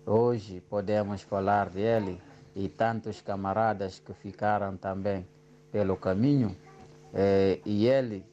Hoje 0.04 0.60
podemos 0.62 1.22
falar 1.22 1.70
dele 1.70 2.20
e 2.58 2.68
tantos 2.68 3.22
camaradas 3.22 4.00
que 4.00 4.14
ficaram 4.14 4.76
também 4.78 5.28
pelo 5.72 5.96
caminho. 5.96 6.58
Eh, 7.14 7.60
e, 7.64 7.86
ele, 7.86 8.26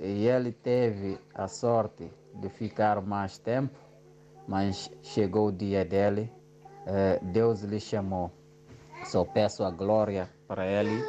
e 0.00 0.26
ele 0.26 0.50
teve 0.50 1.16
a 1.32 1.46
sorte 1.46 2.10
de 2.34 2.48
ficar 2.48 3.00
mais 3.00 3.38
tempo, 3.38 3.78
mas 4.48 4.90
chegou 5.02 5.48
o 5.48 5.52
dia 5.52 5.84
dele, 5.84 6.32
eh, 6.84 7.20
Deus 7.22 7.62
lhe 7.62 7.78
chamou. 7.78 8.32
Só 9.04 9.24
peço 9.24 9.62
a 9.62 9.70
glória 9.70 10.28
para 10.48 10.66
ele 10.66 11.00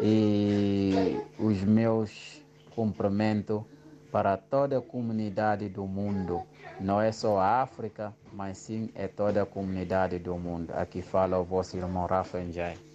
e 0.00 1.20
os 1.40 1.60
meus 1.64 2.40
cumprimentos 2.72 3.64
para 4.10 4.36
toda 4.36 4.78
a 4.78 4.82
comunidade 4.82 5.68
do 5.68 5.86
mundo. 5.86 6.42
Não 6.80 7.00
é 7.00 7.12
só 7.12 7.38
a 7.38 7.62
África, 7.62 8.14
mas 8.32 8.58
sim 8.58 8.90
é 8.94 9.06
toda 9.06 9.42
a 9.42 9.46
comunidade 9.46 10.18
do 10.18 10.36
mundo. 10.36 10.72
Aqui 10.74 11.02
fala 11.02 11.38
o 11.38 11.44
vosso 11.44 11.76
irmão 11.76 12.06
Rafa 12.06 12.40
Njai. 12.40 12.89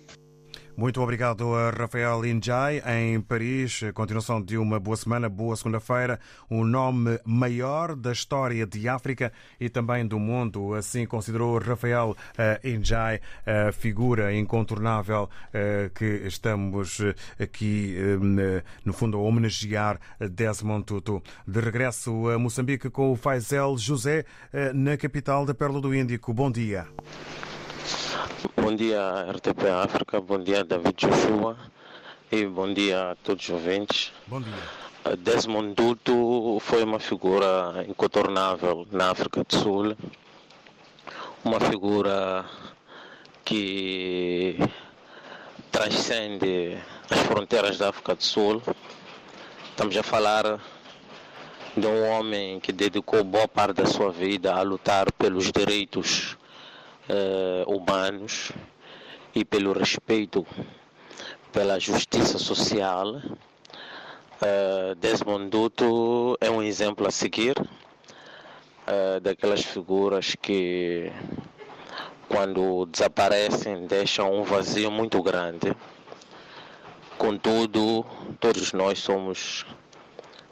Muito 0.77 1.01
obrigado 1.01 1.55
a 1.55 1.69
Rafael 1.69 2.25
Injai, 2.25 2.83
em 2.85 3.21
Paris. 3.21 3.79
Continuação 3.93 4.41
de 4.41 4.57
uma 4.57 4.77
boa 4.77 4.97
semana, 4.97 5.29
boa 5.29 5.55
segunda-feira. 5.55 6.19
Um 6.51 6.65
nome 6.65 7.17
maior 7.23 7.95
da 7.95 8.11
história 8.11 8.67
de 8.67 8.89
África 8.89 9.31
e 9.57 9.69
também 9.69 10.05
do 10.05 10.19
mundo. 10.19 10.73
Assim 10.73 11.05
considerou 11.05 11.59
Rafael 11.59 12.09
uh, 12.11 12.67
Injai 12.67 13.21
a 13.45 13.71
figura 13.71 14.35
incontornável 14.35 15.29
uh, 15.29 15.89
que 15.91 16.27
estamos 16.27 16.99
aqui, 17.39 17.95
no 18.83 18.91
fundo, 18.91 19.17
a 19.17 19.21
homenagear 19.21 19.97
Desmond 20.19 20.83
Tutu. 20.83 21.23
De 21.47 21.61
regresso 21.61 22.27
a 22.27 22.37
Moçambique 22.37 22.89
com 22.89 23.13
o 23.13 23.15
Faisel 23.15 23.77
José, 23.77 24.25
na 24.73 24.97
capital 24.97 25.45
da 25.45 25.53
Pérola 25.53 25.79
do 25.79 25.95
Índico. 25.95 26.33
Bom 26.33 26.51
dia. 26.51 26.85
Bom 28.57 28.75
dia, 28.75 29.27
RTP 29.31 29.69
África, 29.83 30.19
bom 30.19 30.39
dia, 30.39 30.63
David 30.63 30.95
Joshua, 30.97 31.55
e 32.31 32.43
bom 32.45 32.73
dia 32.73 33.11
a 33.11 33.15
todos 33.15 33.43
os 33.43 33.49
ouvintes. 33.51 34.11
Bom 34.25 34.41
dia. 34.41 35.15
Desmond 35.19 35.75
Tutu 35.75 36.59
foi 36.61 36.83
uma 36.83 36.99
figura 36.99 37.85
incontornável 37.87 38.87
na 38.91 39.11
África 39.11 39.43
do 39.43 39.55
Sul, 39.55 39.95
uma 41.43 41.59
figura 41.59 42.43
que 43.43 44.57
transcende 45.71 46.77
as 47.07 47.19
fronteiras 47.19 47.77
da 47.77 47.89
África 47.89 48.15
do 48.15 48.23
Sul. 48.23 48.63
Estamos 49.69 49.95
a 49.95 50.01
falar 50.01 50.59
de 51.77 51.85
um 51.85 52.09
homem 52.09 52.59
que 52.59 52.71
dedicou 52.71 53.23
boa 53.23 53.47
parte 53.47 53.75
da 53.75 53.85
sua 53.85 54.11
vida 54.11 54.55
a 54.55 54.63
lutar 54.63 55.11
pelos 55.11 55.51
direitos 55.51 56.35
uh, 57.09 57.71
humanos 57.71 58.51
e 59.33 59.43
pelo 59.43 59.73
respeito 59.73 60.45
pela 61.51 61.79
justiça 61.79 62.37
social. 62.37 63.15
Uh, 63.15 64.95
Desmond 64.99 65.49
Tutu 65.49 66.37
é 66.41 66.49
um 66.49 66.61
exemplo 66.61 67.07
a 67.07 67.11
seguir 67.11 67.55
uh, 67.57 69.19
daquelas 69.21 69.63
figuras 69.63 70.35
que 70.35 71.09
quando 72.27 72.85
desaparecem 72.87 73.87
deixam 73.87 74.33
um 74.33 74.43
vazio 74.43 74.91
muito 74.91 75.21
grande. 75.23 75.73
Contudo, 77.17 78.05
todos 78.41 78.73
nós 78.73 78.99
somos 78.99 79.65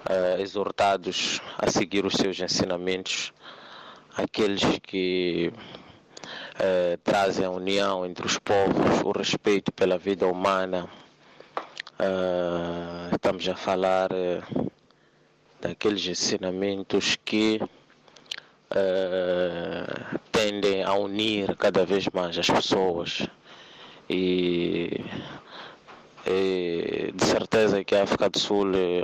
uh, 0.10 0.40
exortados 0.40 1.42
a 1.58 1.70
seguir 1.70 2.06
os 2.06 2.14
seus 2.14 2.40
ensinamentos, 2.40 3.34
aqueles 4.16 4.64
que 4.82 5.52
eh, 6.60 6.98
trazem 7.04 7.46
a 7.46 7.50
união 7.50 8.06
entre 8.06 8.26
os 8.26 8.38
povos, 8.38 9.02
o 9.04 9.12
respeito 9.12 9.72
pela 9.72 9.98
vida 9.98 10.28
humana. 10.28 10.88
Eh, 12.00 13.10
estamos 13.14 13.48
a 13.48 13.56
falar 13.56 14.12
eh, 14.12 14.42
daqueles 15.62 16.06
ensinamentos 16.06 17.18
que 17.24 17.60
eh, 18.70 19.86
tendem 20.32 20.84
a 20.84 20.94
unir 20.94 21.56
cada 21.58 21.86
vez 21.86 22.08
mais 22.14 22.38
as 22.38 22.50
pessoas. 22.50 23.28
E, 24.10 25.00
e 26.28 27.12
de 27.14 27.26
certeza 27.26 27.84
que 27.84 27.96
a 27.96 28.04
África 28.04 28.30
do 28.30 28.40
Sul 28.40 28.72
eh, 28.76 29.04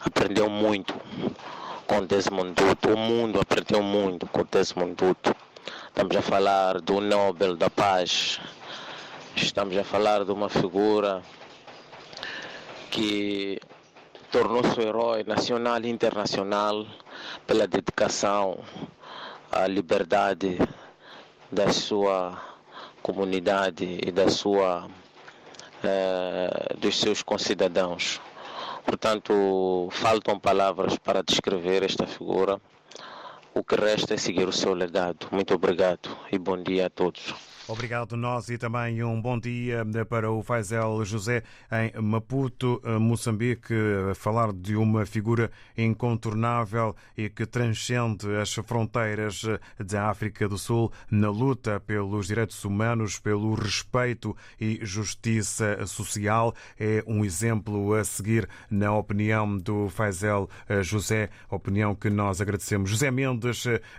aprendeu 0.00 0.48
muito 0.48 0.94
com 1.86 2.06
Desmond 2.06 2.54
Tutu, 2.54 2.94
o 2.94 2.96
mundo 2.96 3.40
aprendeu 3.40 3.82
muito 3.82 4.26
com 4.26 4.44
Desmond 4.50 4.94
Tutu. 4.94 5.34
Estamos 5.94 6.16
a 6.16 6.22
falar 6.22 6.80
do 6.80 7.02
Nobel 7.02 7.54
da 7.54 7.68
Paz. 7.68 8.40
Estamos 9.36 9.76
a 9.76 9.84
falar 9.84 10.24
de 10.24 10.32
uma 10.32 10.48
figura 10.48 11.22
que 12.90 13.60
tornou-se 14.30 14.80
herói 14.80 15.22
nacional 15.22 15.82
e 15.84 15.90
internacional 15.90 16.86
pela 17.46 17.66
dedicação 17.66 18.58
à 19.52 19.66
liberdade 19.66 20.58
da 21.52 21.70
sua 21.70 22.42
comunidade 23.02 24.00
e 24.02 24.10
da 24.10 24.30
sua 24.30 24.88
eh, 25.84 26.74
dos 26.78 26.98
seus 26.98 27.22
concidadãos. 27.22 28.18
Portanto, 28.82 29.88
faltam 29.92 30.40
palavras 30.40 30.96
para 30.96 31.22
descrever 31.22 31.82
esta 31.82 32.06
figura. 32.06 32.58
O 33.54 33.62
que 33.62 33.76
resta 33.76 34.14
é 34.14 34.16
seguir 34.16 34.48
o 34.48 34.52
seu 34.52 34.72
legado. 34.72 35.26
Muito 35.30 35.54
obrigado 35.54 36.16
e 36.32 36.38
bom 36.38 36.60
dia 36.62 36.86
a 36.86 36.90
todos. 36.90 37.34
Obrigado 37.68 38.16
nós 38.16 38.48
e 38.48 38.58
também 38.58 39.04
um 39.04 39.22
bom 39.22 39.38
dia 39.38 39.86
para 40.08 40.30
o 40.30 40.42
Faisel 40.42 41.04
José 41.04 41.44
em 41.70 42.02
Maputo, 42.02 42.82
Moçambique. 43.00 43.72
Falar 44.16 44.52
de 44.52 44.74
uma 44.74 45.06
figura 45.06 45.50
incontornável 45.78 46.94
e 47.16 47.30
que 47.30 47.46
transcende 47.46 48.26
as 48.36 48.52
fronteiras 48.52 49.42
da 49.78 50.10
África 50.10 50.48
do 50.48 50.58
Sul 50.58 50.90
na 51.08 51.30
luta 51.30 51.78
pelos 51.78 52.26
direitos 52.26 52.64
humanos, 52.64 53.20
pelo 53.20 53.54
respeito 53.54 54.36
e 54.60 54.80
justiça 54.82 55.86
social. 55.86 56.52
É 56.78 57.04
um 57.06 57.24
exemplo 57.24 57.94
a 57.94 58.02
seguir 58.02 58.48
na 58.68 58.92
opinião 58.92 59.56
do 59.56 59.88
Faisel 59.88 60.50
José, 60.82 61.30
opinião 61.48 61.94
que 61.94 62.10
nós 62.10 62.40
agradecemos. 62.40 62.90
José 62.90 63.10
Mendes 63.10 63.41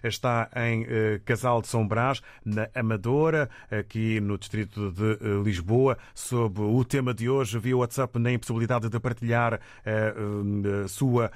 Está 0.04 0.50
em 0.56 0.86
Casal 1.26 1.62
de 1.62 1.68
São 1.68 1.88
Brás, 1.88 2.22
na 2.44 2.70
Amadora, 2.74 3.50
aqui 3.72 4.20
no 4.20 4.38
distrito 4.38 4.92
de 4.92 5.18
Lisboa, 5.44 5.98
sob 6.14 6.62
o 6.62 6.84
tema 6.84 7.14
de 7.14 7.30
hoje, 7.30 7.60
via 7.60 7.78
WhatsApp, 7.78 8.20
na 8.20 8.32
impossibilidade 8.32 8.90
de 8.90 9.00
partilhar 9.00 9.60
a 9.86 10.88
sua, 10.88 11.32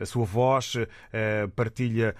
a 0.00 0.06
sua 0.06 0.24
voz, 0.24 0.74
partilha 1.54 2.14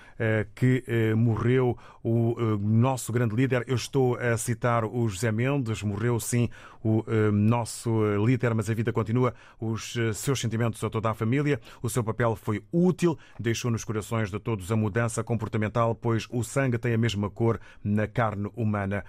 que 0.55 0.85
morreu 1.17 1.79
o 2.03 2.35
nosso 2.59 3.13
grande 3.13 3.35
líder. 3.35 3.65
Eu 3.67 3.77
estou 3.77 4.17
a 4.17 4.37
citar 4.37 4.85
o 4.85 5.09
José 5.09 5.31
Mendes, 5.31 5.83
morreu 5.83 6.19
sim 6.19 6.49
o 6.83 7.05
nosso 7.33 7.91
líder, 8.25 8.55
mas 8.55 8.71
a 8.71 8.75
vida 8.75 8.93
continua. 8.93 9.35
Os 9.61 9.97
seus 10.15 10.41
sentimentos 10.41 10.83
a 10.83 10.89
toda 10.89 11.11
a 11.11 11.15
família. 11.15 11.61
O 11.83 11.91
seu 11.91 12.03
papel 12.03 12.35
foi 12.37 12.63
útil, 12.73 13.19
deixou 13.39 13.71
nos 13.71 13.85
corações 13.85 14.31
de 14.31 14.39
todos 14.39 14.73
a 14.73 14.77
mudança 14.81 15.23
comportamental, 15.23 15.95
pois 15.95 16.27
o 16.31 16.43
sangue 16.43 16.79
tem 16.79 16.95
a 16.95 16.99
mesma 16.99 17.29
cor 17.29 17.61
na 17.85 18.09
carne 18.09 18.51
humana. 18.57 19.05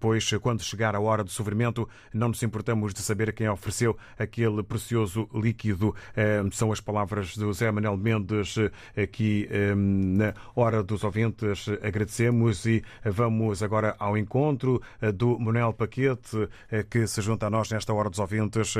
Pois 0.00 0.30
quando 0.40 0.62
chegar 0.62 0.96
a 0.96 1.00
hora 1.00 1.22
do 1.22 1.30
sofrimento, 1.30 1.88
não 2.12 2.28
nos 2.28 2.42
importamos 2.42 2.94
de 2.94 3.00
saber 3.00 3.32
quem 3.32 3.48
ofereceu 3.48 3.96
aquele 4.18 4.62
precioso 4.62 5.28
líquido. 5.34 5.94
São 6.52 6.72
as 6.72 6.80
palavras 6.80 7.36
do 7.36 7.52
Zé 7.52 7.70
Manuel 7.70 7.96
Mendes 7.96 8.56
aqui 8.96 9.48
na 9.76 10.34
Hora 10.54 10.82
dos 10.82 11.04
Ouvintes. 11.04 11.68
Agradecemos 11.82 12.64
e 12.64 12.82
vamos 13.04 13.62
agora 13.62 13.94
ao 13.98 14.16
encontro 14.16 14.80
do 15.14 15.38
Manuel 15.38 15.72
Paquete, 15.72 16.48
que 16.90 17.06
se 17.06 17.20
junta 17.20 17.46
a 17.46 17.50
nós 17.50 17.70
nesta 17.70 17.92
Hora 17.92 18.08
dos 18.08 18.18
Ouvintes 18.18 18.74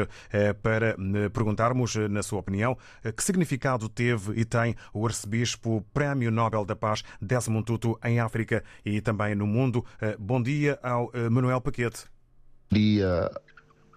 para 0.63 0.97
perguntarmos, 1.33 1.97
na 1.97 2.23
sua 2.23 2.41
opinião, 2.41 2.79
que 3.15 3.23
significado 3.23 3.89
teve 3.89 4.41
e 4.41 4.45
tem 4.45 4.75
o 4.95 5.07
arcebispo 5.07 5.85
Prémio 6.07 6.31
Nobel 6.31 6.65
da 6.65 6.77
Paz 6.77 7.03
Desmond 7.21 7.65
Tutu 7.65 7.99
em 8.05 8.21
África 8.21 8.63
e 8.85 9.01
também 9.01 9.35
no 9.35 9.45
mundo. 9.45 9.85
Bom 10.21 10.41
dia 10.41 10.79
ao 10.81 11.11
Manuel 11.29 11.61
Paquete. 11.61 12.05
Bom 12.71 12.79
dia, 12.79 13.31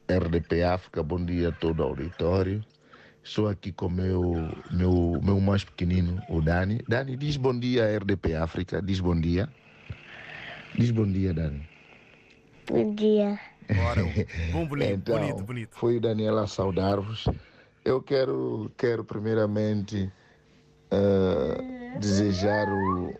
RDP 0.09 0.63
África, 0.63 1.03
bom 1.03 1.23
dia 1.23 1.49
a 1.49 1.51
todo 1.51 1.81
o 1.81 1.83
auditório. 1.83 2.65
Estou 3.23 3.47
aqui 3.47 3.71
com 3.71 3.85
o 3.85 3.91
meu, 3.91 4.33
meu, 4.71 5.19
meu 5.23 5.39
mais 5.39 5.63
pequenino, 5.63 6.19
o 6.29 6.41
Dani. 6.41 6.81
Dani, 6.87 7.15
diz 7.15 7.37
bom 7.37 7.57
dia 7.57 7.85
à 7.85 7.97
RDP 7.97 8.33
África, 8.33 8.81
diz 8.81 8.99
bom 8.99 9.19
dia. 9.19 9.47
Diz 10.75 10.89
bom 10.89 11.05
dia, 11.05 11.31
Dani. 11.31 11.61
Bom 12.67 12.95
dia. 12.95 13.39
Bora, 13.75 14.01
bom, 14.51 14.65
bonito, 14.65 14.93
então, 14.93 15.19
bonito, 15.19 15.43
bonito. 15.43 15.75
Foi 15.75 15.97
o 15.97 16.01
Daniel 16.01 16.39
a 16.39 16.47
saudar-vos. 16.47 17.25
Eu 17.85 18.01
quero, 18.01 18.71
quero 18.75 19.03
primeiramente 19.03 20.11
uh, 20.91 21.78
desejar 21.97 22.67
o, 22.69 23.15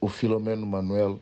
o 0.00 0.08
Filomeno 0.08 0.66
Manuel 0.66 1.20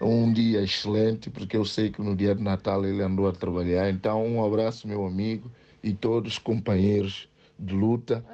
um 0.00 0.32
dia 0.32 0.62
excelente, 0.62 1.28
porque 1.28 1.56
eu 1.56 1.64
sei 1.64 1.90
que 1.90 2.00
no 2.00 2.16
dia 2.16 2.34
de 2.34 2.42
Natal 2.42 2.84
ele 2.84 3.02
andou 3.02 3.28
a 3.28 3.32
trabalhar. 3.32 3.90
Então, 3.90 4.26
um 4.26 4.44
abraço, 4.44 4.88
meu 4.88 5.04
amigo, 5.04 5.50
e 5.82 5.92
todos 5.92 6.32
os 6.32 6.38
companheiros 6.38 7.28
de 7.58 7.74
luta. 7.74 8.24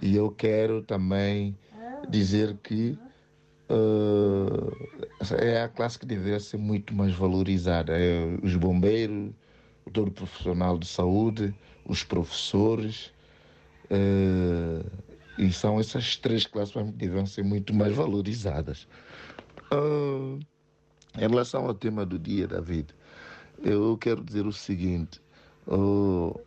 E 0.00 0.16
eu 0.16 0.30
quero 0.30 0.82
também 0.82 1.56
dizer 2.08 2.56
que 2.62 2.98
uh, 3.68 5.34
é 5.38 5.62
a 5.62 5.68
classe 5.68 5.98
que 5.98 6.06
deveria 6.06 6.40
ser 6.40 6.56
muito 6.56 6.94
mais 6.94 7.12
valorizada. 7.12 7.92
É 7.98 8.38
os 8.42 8.56
bombeiros, 8.56 9.32
todo 9.92 10.10
profissional 10.10 10.78
de 10.78 10.86
saúde, 10.86 11.54
os 11.84 12.02
professores. 12.02 13.12
Uh, 13.90 15.07
e 15.38 15.52
são 15.52 15.78
essas 15.78 16.16
três 16.16 16.46
classes 16.46 16.74
que 16.74 16.82
deveriam 16.92 17.24
ser 17.24 17.44
muito 17.44 17.72
mais 17.72 17.94
valorizadas. 17.94 18.86
Uh, 19.72 20.38
em 21.16 21.20
relação 21.20 21.66
ao 21.66 21.74
tema 21.74 22.04
do 22.04 22.18
dia, 22.18 22.46
David, 22.48 22.88
eu 23.62 23.96
quero 23.96 24.22
dizer 24.24 24.46
o 24.46 24.52
seguinte: 24.52 25.20
uh, 25.66 26.38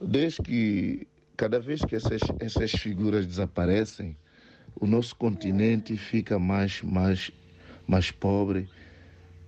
desde 0.00 0.42
que 0.42 1.06
cada 1.36 1.60
vez 1.60 1.84
que 1.84 1.94
essas, 1.94 2.20
essas 2.38 2.70
figuras 2.72 3.26
desaparecem, 3.26 4.16
o 4.80 4.86
nosso 4.86 5.14
continente 5.16 5.96
fica 5.96 6.38
mais, 6.38 6.82
mais, 6.82 7.30
mais 7.86 8.10
pobre, 8.10 8.68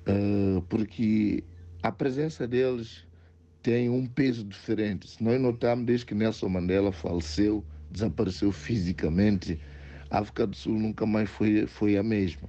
uh, 0.07 0.61
porque 0.69 1.43
a 1.83 1.91
presença 1.91 2.47
deles 2.47 3.07
tem 3.63 3.89
um 3.89 4.07
peso 4.07 4.45
diferente. 4.45 5.09
Se 5.09 5.23
nós 5.23 5.41
notamos, 5.41 5.87
desde 5.87 6.07
que 6.07 6.15
Nelson 6.15 6.49
Mandela 6.49 6.93
faleceu, 6.93 7.65
desapareceu 7.93 8.51
fisicamente, 8.51 9.61
a 10.11 10.19
África 10.19 10.47
do 10.47 10.57
Sul 10.57 10.79
nunca 10.79 11.07
mais 11.07 11.29
foi, 11.31 11.67
foi 11.67 11.97
a 11.97 12.03
mesma. 12.03 12.49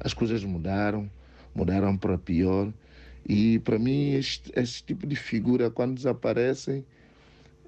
As 0.00 0.14
coisas 0.14 0.44
mudaram, 0.44 1.10
mudaram 1.54 1.96
para 1.96 2.18
pior. 2.18 2.72
E 3.26 3.58
para 3.60 3.78
mim, 3.78 4.12
este, 4.12 4.52
tipo 4.84 5.06
de 5.06 5.16
figura, 5.16 5.70
quando 5.70 5.94
desaparecem, 5.94 6.84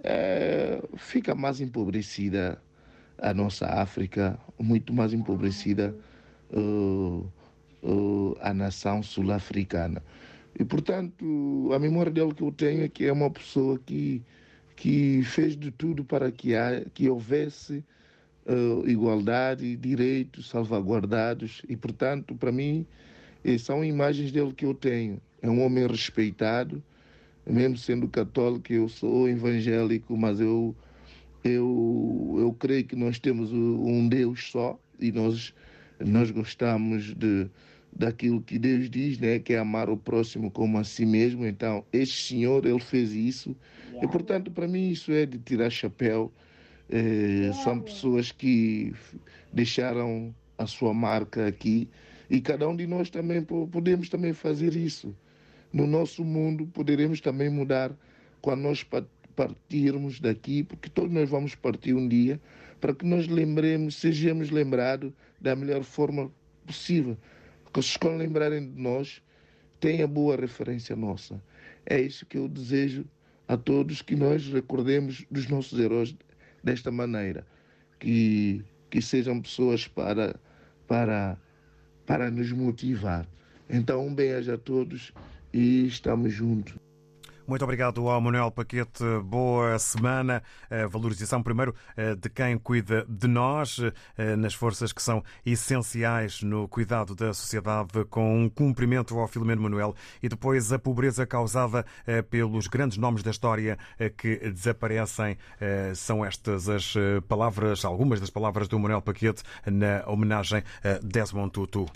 é, 0.03 0.83
fica 0.97 1.35
mais 1.35 1.61
empobrecida 1.61 2.61
a 3.19 3.33
nossa 3.33 3.67
África, 3.67 4.39
muito 4.59 4.93
mais 4.93 5.13
empobrecida 5.13 5.95
uh, 6.53 7.27
uh, 7.83 8.37
a 8.41 8.53
nação 8.53 9.03
sul-africana. 9.03 10.03
E, 10.59 10.65
portanto, 10.65 11.71
a 11.73 11.79
memória 11.79 12.11
dele 12.11 12.35
que 12.35 12.43
eu 12.43 12.53
tenho 12.53 12.85
é 12.85 12.89
que 12.89 13.05
é 13.05 13.13
uma 13.13 13.31
pessoa 13.31 13.79
que, 13.85 14.23
que 14.77 15.23
fez 15.25 15.57
de 15.57 15.71
tudo 15.71 16.05
para 16.05 16.31
que, 16.31 16.55
há, 16.55 16.85
que 16.93 17.09
houvesse 17.09 17.83
uh, 18.47 18.89
igualdade, 18.89 19.77
direitos 19.77 20.49
salvaguardados. 20.49 21.63
E, 21.69 21.77
portanto, 21.77 22.35
para 22.35 22.53
mim, 22.53 22.87
são 23.59 23.85
imagens 23.85 24.31
dele 24.31 24.53
que 24.53 24.67
eu 24.67 24.75
tenho. 24.75 25.21
É 25.41 25.49
um 25.49 25.65
homem 25.65 25.87
respeitado, 25.87 26.83
mesmo 27.47 27.77
sendo 27.77 28.09
católico, 28.09 28.73
eu 28.73 28.89
sou 28.89 29.29
evangélico, 29.29 30.17
mas 30.17 30.41
eu, 30.41 30.75
eu, 31.45 32.37
eu 32.39 32.53
creio 32.59 32.85
que 32.85 32.97
nós 32.97 33.19
temos 33.19 33.53
um 33.53 34.09
Deus 34.09 34.51
só 34.51 34.79
e 34.99 35.13
nós, 35.13 35.55
nós 36.01 36.31
gostamos 36.31 37.15
de, 37.15 37.49
daquilo 37.97 38.43
que 38.43 38.59
Deus 38.59 38.91
diz, 38.91 39.19
né, 39.19 39.39
que 39.39 39.55
é 39.55 39.59
amar 39.59 39.89
o 39.89 39.97
próximo 39.97 40.51
como 40.51 40.79
a 40.79 40.85
si 40.85 41.07
mesmo. 41.07 41.47
Então, 41.47 41.85
este 41.93 42.29
senhor, 42.29 42.67
ele 42.67 42.79
fez 42.79 43.13
isso. 43.13 43.57
E, 44.03 44.07
portanto, 44.07 44.51
para 44.51 44.69
mim, 44.69 44.91
isso 44.91 45.11
é 45.13 45.25
de 45.25 45.39
tirar 45.39 45.71
chapéu. 45.71 46.31
É, 46.91 47.51
são 47.65 47.81
pessoas 47.81 48.31
que 48.31 48.93
deixaram 49.53 50.35
a 50.59 50.67
sua 50.67 50.93
marca 50.95 51.47
aqui 51.47 51.89
e 52.29 52.41
cada 52.41 52.69
um 52.69 52.77
de 52.77 52.87
nós 52.87 53.11
também 53.11 53.43
podemos 53.43 54.09
também 54.09 54.33
fazer 54.33 54.77
isso. 54.77 55.15
No 55.73 55.87
nosso 55.87 56.25
mundo 56.25 56.67
poderemos 56.67 57.21
também 57.21 57.49
mudar 57.49 57.93
quando 58.41 58.61
nós 58.61 58.87
partirmos 59.35 60.21
daqui, 60.21 60.63
porque 60.63 60.89
todos 60.89 61.11
nós 61.11 61.29
vamos 61.29 61.55
partir 61.55 61.95
um 61.95 62.07
dia, 62.07 62.41
para 62.81 62.95
que 62.95 63.05
nós 63.05 63.27
lembremos, 63.27 63.97
sejamos 63.97 64.51
lembrados 64.51 65.13
da 65.41 65.57
melhor 65.57 65.83
forma 65.83 66.31
possível. 66.67 67.17
Que 67.77 67.83
se 67.83 67.99
quando 67.99 68.17
lembrarem 68.17 68.73
de 68.73 68.81
nós, 68.81 69.23
tenha 69.81 70.07
boa 70.07 70.35
referência 70.35 70.97
nossa. 70.97 71.39
É 71.85 72.01
isso 72.01 72.25
que 72.25 72.39
eu 72.39 72.49
desejo 72.49 73.05
a 73.47 73.55
todos, 73.55 74.01
que 74.01 74.17
nós 74.17 74.49
recordemos 74.49 75.27
dos 75.31 75.47
nossos 75.49 75.79
heróis 75.79 76.17
desta 76.65 76.91
maneira. 76.91 77.47
Que, 78.01 78.65
que 78.89 79.03
sejam 79.03 79.43
pessoas 79.43 79.87
para, 79.87 80.41
para 80.89 81.39
para 82.07 82.31
nos 82.31 82.51
motivar. 82.51 83.29
Então, 83.69 84.07
um 84.07 84.15
beijo 84.15 84.55
a 84.55 84.57
todos 84.57 85.13
e 85.53 85.87
estamos 85.87 86.33
juntos. 86.33 86.86
Muito 87.49 87.63
obrigado 87.63 88.09
ao 88.09 88.21
Manuel 88.21 88.51
Paquete. 88.51 89.05
Boa 89.25 89.79
semana. 89.79 90.43
A 90.69 90.89
valorização, 90.89 91.41
primeiro, 91.41 91.75
de 92.19 92.29
quem 92.29 92.59
cuida 92.59 93.07
de 93.09 93.29
nós, 93.29 93.81
nas 94.37 94.53
forças 94.53 94.93
que 94.93 95.01
são 95.01 95.23
essenciais 95.45 96.43
no 96.43 96.67
cuidado 96.67 97.15
da 97.15 97.33
sociedade, 97.33 98.05
com 98.11 98.43
um 98.43 98.49
cumprimento 98.49 99.17
ao 99.19 99.29
Filomeno 99.29 99.63
Manuel, 99.63 99.95
e 100.21 100.29
depois 100.29 100.73
a 100.73 100.79
pobreza 100.79 101.25
causada 101.25 101.87
pelos 102.31 102.67
grandes 102.67 102.99
nomes 102.99 103.23
da 103.23 103.31
história 103.31 103.79
que 104.17 104.51
desaparecem. 104.51 105.39
São 105.95 106.25
estas 106.25 106.69
as 106.69 106.95
palavras, 107.29 107.85
algumas 107.85 108.21
das 108.21 108.31
palavras 108.31 108.67
do 108.67 108.77
Manuel 108.79 109.03
Paquete 109.03 109.43
na 109.67 110.03
homenagem 110.07 110.65
a 110.83 110.99
Desmond 111.01 111.53
Tutu. 111.53 111.87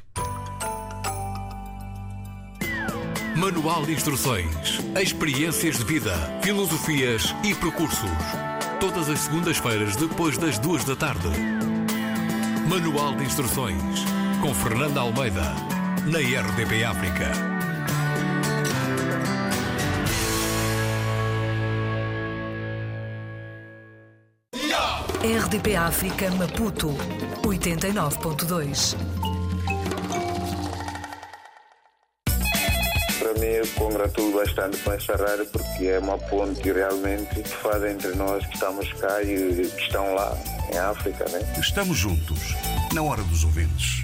Manual 3.41 3.87
de 3.87 3.95
Instruções, 3.95 4.81
Experiências 5.01 5.79
de 5.79 5.85
Vida, 5.85 6.13
Filosofias 6.43 7.35
e 7.43 7.55
Percursos. 7.55 8.11
Todas 8.79 9.09
as 9.09 9.21
segundas-feiras, 9.21 9.97
depois 9.97 10.37
das 10.37 10.59
duas 10.59 10.85
da 10.85 10.95
tarde. 10.95 11.27
Manual 12.69 13.15
de 13.17 13.25
Instruções, 13.25 14.05
com 14.43 14.53
Fernanda 14.53 15.01
Almeida, 15.01 15.55
na 16.05 16.19
RDP 16.19 16.85
África. 16.85 17.33
RDP 25.25 25.77
África 25.77 26.31
Maputo 26.33 26.89
89.2. 27.43 29.40
Eu 33.43 33.67
congratulo 33.75 34.39
bastante 34.39 34.77
com 34.79 34.93
essa 34.93 35.17
rádio 35.17 35.47
porque 35.47 35.87
é 35.87 35.99
uma 35.99 36.19
ponte 36.19 36.71
realmente 36.71 37.43
que 37.43 37.49
faz 37.49 37.83
entre 37.85 38.15
nós 38.15 38.45
que 38.47 38.55
estamos 38.55 38.93
cá 38.95 39.23
e 39.23 39.67
que 39.67 39.83
estão 39.83 40.15
lá 40.15 40.37
em 40.73 40.79
África, 40.79 41.25
né? 41.31 41.41
Estamos 41.59 41.97
juntos, 41.97 42.55
na 42.93 43.03
hora 43.03 43.23
dos 43.23 43.45
ouvintes. 43.45 44.00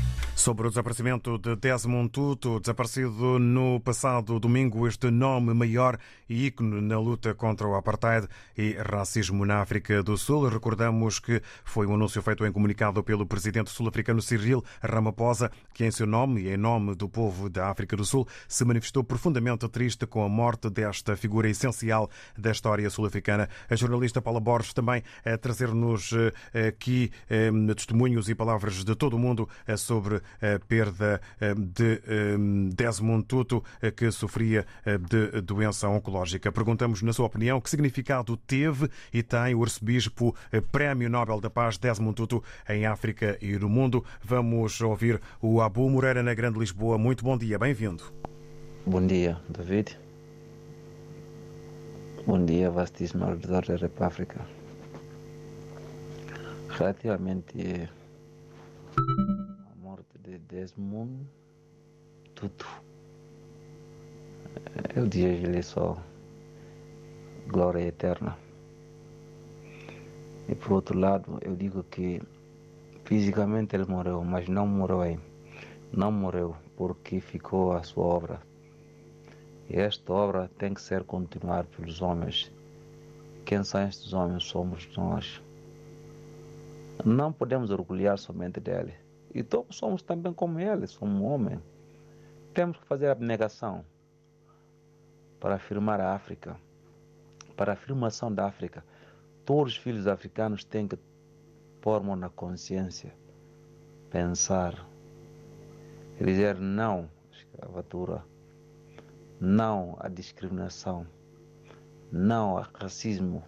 Sobre 0.47 0.68
o 0.68 0.70
desaparecimento 0.70 1.38
de 1.38 1.57
Desmond 1.57 2.09
Tutu, 2.09 2.61
desaparecido 2.61 3.36
no 3.36 3.80
passado 3.80 4.38
domingo, 4.38 4.86
este 4.86 5.11
nome 5.11 5.53
maior 5.53 5.99
e 6.28 6.47
ícone 6.47 6.80
na 6.82 7.01
luta 7.01 7.34
contra 7.34 7.66
o 7.66 7.74
apartheid 7.74 8.28
e 8.57 8.74
racismo 8.74 9.44
na 9.44 9.61
África 9.61 10.05
do 10.05 10.16
Sul. 10.16 10.49
Recordamos 10.49 11.18
que 11.18 11.42
foi 11.64 11.84
um 11.84 11.94
anúncio 11.94 12.22
feito 12.22 12.47
em 12.47 12.53
comunicado 12.53 13.03
pelo 13.03 13.26
presidente 13.26 13.70
sul-africano 13.70 14.22
Cyril 14.22 14.62
Ramaphosa, 14.80 15.51
que 15.74 15.84
em 15.84 15.90
seu 15.90 16.07
nome 16.07 16.42
e 16.42 16.51
em 16.51 16.57
nome 16.57 16.94
do 16.94 17.09
povo 17.09 17.51
da 17.51 17.68
África 17.68 17.97
do 17.97 18.05
Sul 18.05 18.24
se 18.47 18.64
manifestou 18.64 19.03
profundamente 19.03 19.68
triste 19.68 20.07
com 20.07 20.22
a 20.24 20.28
morte 20.28 20.70
desta 20.70 21.16
figura 21.16 21.51
essencial 21.51 22.09
da 22.38 22.53
história 22.53 22.88
sul-africana. 22.88 23.49
A 23.68 23.74
jornalista 23.74 24.22
Paula 24.22 24.38
Borges 24.38 24.72
também 24.72 25.03
a 25.24 25.36
trazer-nos 25.36 26.12
eh, 26.55 26.68
aqui 26.68 27.11
eh, 27.28 27.51
testemunhos 27.74 28.28
e 28.28 28.34
palavras 28.36 28.84
de 28.84 28.94
todo 28.94 29.14
o 29.14 29.18
mundo 29.18 29.49
eh, 29.66 29.76
sobre 29.76 30.22
a 30.41 30.59
perda 30.59 31.20
de 31.57 32.01
Desmond 32.74 33.24
Tutu, 33.24 33.62
que 33.97 34.11
sofria 34.11 34.66
de 35.09 35.41
doença 35.43 35.89
oncológica. 35.89 36.51
Perguntamos, 36.53 37.03
na 37.03 37.12
sua 37.12 37.26
opinião, 37.26 37.61
que 37.61 37.70
significado 37.70 38.37
teve 38.37 38.89
e 39.12 39.22
tem 39.22 39.55
o 39.55 39.62
arcebispo 39.62 40.34
Prémio 40.70 41.11
Nobel 41.11 41.41
da 41.41 41.51
Paz 41.51 41.78
Desmond 41.78 42.14
Tutu 42.14 42.43
em 42.68 42.87
África 42.87 43.39
e 43.41 43.59
no 43.59 43.68
mundo. 43.68 44.05
Vamos 44.22 44.80
ouvir 44.80 45.20
o 45.41 45.61
Abu 45.61 45.89
Moreira 45.89 46.22
na 46.22 46.34
Grande 46.34 46.59
Lisboa. 46.59 46.99
Muito 46.99 47.24
bom 47.24 47.37
dia, 47.37 47.59
bem-vindo. 47.59 48.05
Bom 48.87 49.07
dia, 49.07 49.39
David. 49.49 49.99
Bom 52.26 52.45
dia, 52.45 52.70
vastíssimo 52.70 53.24
auditor 53.24 53.64
da 53.66 53.76
República. 53.76 54.41
Relativamente 56.68 57.89
de 60.26 60.38
Desmond 60.38 61.24
Tutu. 62.34 62.66
Eu 64.96 65.06
desejo-lhe 65.06 65.62
só 65.62 65.96
glória 67.46 67.80
eterna. 67.86 68.36
E 70.48 70.54
por 70.56 70.72
outro 70.72 70.98
lado, 70.98 71.38
eu 71.42 71.54
digo 71.54 71.84
que 71.84 72.20
fisicamente 73.04 73.76
ele 73.76 73.84
morreu, 73.84 74.24
mas 74.24 74.48
não 74.48 74.66
morreu 74.66 75.00
aí. 75.00 75.20
Não 75.92 76.10
morreu 76.10 76.56
porque 76.76 77.20
ficou 77.20 77.72
a 77.72 77.84
sua 77.84 78.04
obra. 78.04 78.42
E 79.70 79.76
esta 79.76 80.12
obra 80.12 80.50
tem 80.58 80.74
que 80.74 80.82
ser 80.82 81.04
continuada 81.04 81.68
pelos 81.76 82.02
homens. 82.02 82.50
Quem 83.44 83.62
são 83.62 83.80
estes 83.86 84.12
homens? 84.12 84.42
Somos 84.42 84.88
nós. 84.96 85.40
Não 87.04 87.32
podemos 87.32 87.70
orgulhar 87.70 88.18
somente 88.18 88.58
dele 88.58 89.05
e 89.37 89.43
todos 89.43 89.76
somos 89.76 90.01
também 90.01 90.32
como 90.32 90.59
ele, 90.59 90.87
somos 90.87 91.22
homens. 91.22 91.61
Temos 92.55 92.78
que 92.78 92.87
fazer 92.87 93.11
abnegação 93.11 93.84
para 95.39 95.57
afirmar 95.57 96.01
a 96.01 96.14
África. 96.14 96.57
Para 97.55 97.72
a 97.72 97.74
afirmação 97.74 98.32
da 98.32 98.47
África, 98.47 98.82
todos 99.45 99.74
os 99.74 99.78
filhos 99.78 100.07
africanos 100.07 100.64
têm 100.64 100.89
que 100.89 100.99
pôr 101.82 102.03
mão 102.03 102.16
na 102.16 102.30
consciência, 102.30 103.12
pensar, 104.09 104.87
dizer 106.18 106.57
não 106.57 107.11
à 107.30 107.37
escravatura, 107.37 108.24
não 109.39 109.97
à 110.01 110.09
discriminação, 110.09 111.07
não 112.11 112.57
ao 112.57 112.66
racismo. 112.72 113.45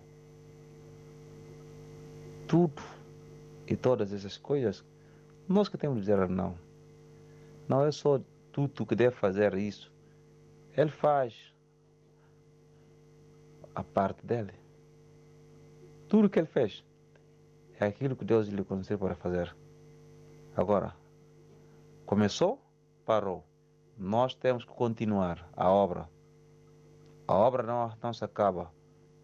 Tudo 2.46 2.82
e 3.66 3.74
todas 3.74 4.12
essas 4.12 4.36
coisas 4.36 4.84
nós 5.48 5.68
que 5.68 5.78
temos 5.78 5.96
de 5.96 6.02
dizer 6.02 6.28
não. 6.28 6.56
Não 7.66 7.84
é 7.84 7.90
só 7.90 8.20
tudo 8.52 8.86
que 8.86 8.94
deve 8.94 9.16
fazer 9.16 9.54
isso. 9.54 9.92
Ele 10.76 10.90
faz 10.90 11.34
a 13.74 13.82
parte 13.82 14.24
dele. 14.26 14.52
Tudo 16.08 16.28
que 16.28 16.38
ele 16.38 16.46
fez 16.46 16.84
é 17.78 17.86
aquilo 17.86 18.16
que 18.16 18.24
Deus 18.24 18.48
lhe 18.48 18.64
concedeu 18.64 18.98
para 18.98 19.14
fazer. 19.14 19.54
Agora, 20.56 20.94
começou, 22.04 22.60
parou. 23.06 23.44
Nós 23.96 24.34
temos 24.34 24.64
que 24.64 24.72
continuar 24.72 25.48
a 25.56 25.70
obra. 25.70 26.08
A 27.26 27.34
obra 27.34 27.62
não, 27.62 27.92
não 28.02 28.12
se 28.12 28.24
acaba. 28.24 28.72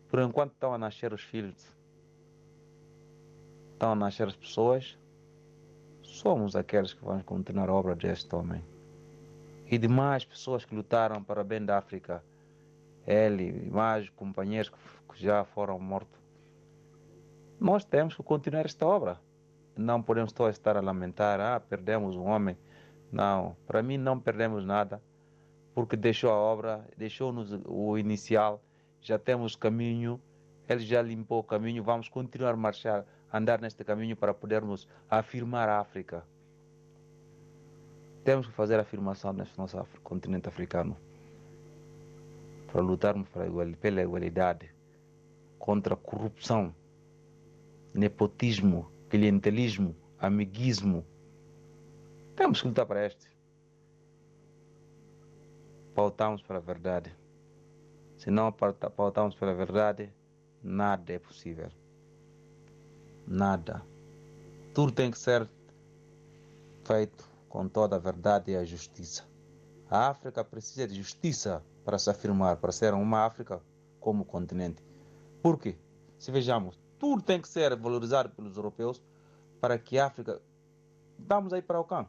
Por 0.08 0.20
enquanto 0.20 0.52
estão 0.52 0.72
a 0.72 0.78
nascer 0.78 1.12
os 1.12 1.22
filhos, 1.22 1.74
estão 3.72 3.92
a 3.92 3.94
nascer 3.96 4.28
as 4.28 4.36
pessoas, 4.36 4.96
somos 6.14 6.54
aqueles 6.54 6.94
que 6.94 7.04
vamos 7.04 7.24
continuar 7.24 7.68
a 7.68 7.72
obra 7.74 7.94
deste 7.96 8.34
homem. 8.34 8.62
E 9.70 9.76
demais 9.76 10.24
pessoas 10.24 10.64
que 10.64 10.74
lutaram 10.74 11.22
para 11.22 11.40
o 11.40 11.44
bem 11.44 11.64
da 11.64 11.76
África, 11.76 12.22
ele 13.06 13.66
e 13.66 13.70
mais 13.70 14.08
companheiros 14.10 14.70
que 14.70 15.22
já 15.22 15.44
foram 15.44 15.78
mortos. 15.78 16.18
Nós 17.58 17.84
temos 17.84 18.14
que 18.14 18.22
continuar 18.22 18.64
esta 18.64 18.86
obra. 18.86 19.20
Não 19.76 20.00
podemos 20.00 20.32
só 20.36 20.48
estar 20.48 20.76
a 20.76 20.80
lamentar, 20.80 21.40
ah, 21.40 21.58
perdemos 21.58 22.14
um 22.14 22.24
homem. 22.24 22.56
Não, 23.10 23.56
para 23.66 23.82
mim 23.82 23.96
não 23.96 24.18
perdemos 24.18 24.64
nada, 24.64 25.02
porque 25.74 25.96
deixou 25.96 26.30
a 26.30 26.36
obra, 26.36 26.86
deixou-nos 26.96 27.58
o 27.64 27.98
inicial, 27.98 28.62
já 29.00 29.18
temos 29.18 29.56
caminho, 29.56 30.20
ele 30.68 30.80
já 30.80 31.02
limpou 31.02 31.40
o 31.40 31.44
caminho, 31.44 31.82
vamos 31.82 32.08
continuar 32.08 32.54
a 32.54 32.56
marchar 32.56 33.04
andar 33.32 33.60
neste 33.60 33.84
caminho 33.84 34.16
para 34.16 34.32
podermos 34.32 34.88
afirmar 35.10 35.68
a 35.68 35.80
África. 35.80 36.24
Temos 38.24 38.46
que 38.46 38.52
fazer 38.52 38.78
a 38.78 38.82
afirmação 38.82 39.32
neste 39.32 39.58
nosso 39.58 39.76
continente 40.02 40.48
africano 40.48 40.96
para 42.72 42.80
lutarmos 42.80 43.28
pela 43.80 44.02
igualdade, 44.02 44.68
contra 45.58 45.94
a 45.94 45.96
corrupção, 45.96 46.74
nepotismo, 47.92 48.90
clientelismo, 49.08 49.94
amiguismo. 50.18 51.04
Temos 52.34 52.60
que 52.60 52.66
lutar 52.66 52.86
para 52.86 53.06
este. 53.06 53.30
Pautamos 55.94 56.42
para 56.42 56.56
a 56.56 56.60
verdade. 56.60 57.14
Se 58.18 58.30
não 58.30 58.50
pautamos 58.50 59.36
pela 59.36 59.54
verdade, 59.54 60.12
nada 60.60 61.12
é 61.12 61.18
possível 61.18 61.70
nada. 63.26 63.82
Tudo 64.72 64.92
tem 64.92 65.10
que 65.10 65.18
ser 65.18 65.48
feito 66.84 67.28
com 67.48 67.68
toda 67.68 67.96
a 67.96 67.98
verdade 67.98 68.52
e 68.52 68.56
a 68.56 68.64
justiça. 68.64 69.24
A 69.90 70.08
África 70.08 70.42
precisa 70.44 70.88
de 70.88 70.94
justiça 70.94 71.62
para 71.84 71.98
se 71.98 72.10
afirmar, 72.10 72.56
para 72.56 72.72
ser 72.72 72.94
uma 72.94 73.24
África 73.24 73.60
como 74.00 74.24
continente. 74.24 74.82
Por 75.42 75.58
quê? 75.58 75.76
Se 76.18 76.30
vejamos, 76.30 76.78
tudo 76.98 77.22
tem 77.22 77.40
que 77.40 77.48
ser 77.48 77.76
valorizado 77.76 78.30
pelos 78.30 78.56
europeus 78.56 79.00
para 79.60 79.78
que 79.78 79.98
a 79.98 80.06
África. 80.06 80.40
Vamos 81.18 81.52
aí 81.52 81.62
para 81.62 81.78
o 81.78 81.84
CAN. 81.84 82.06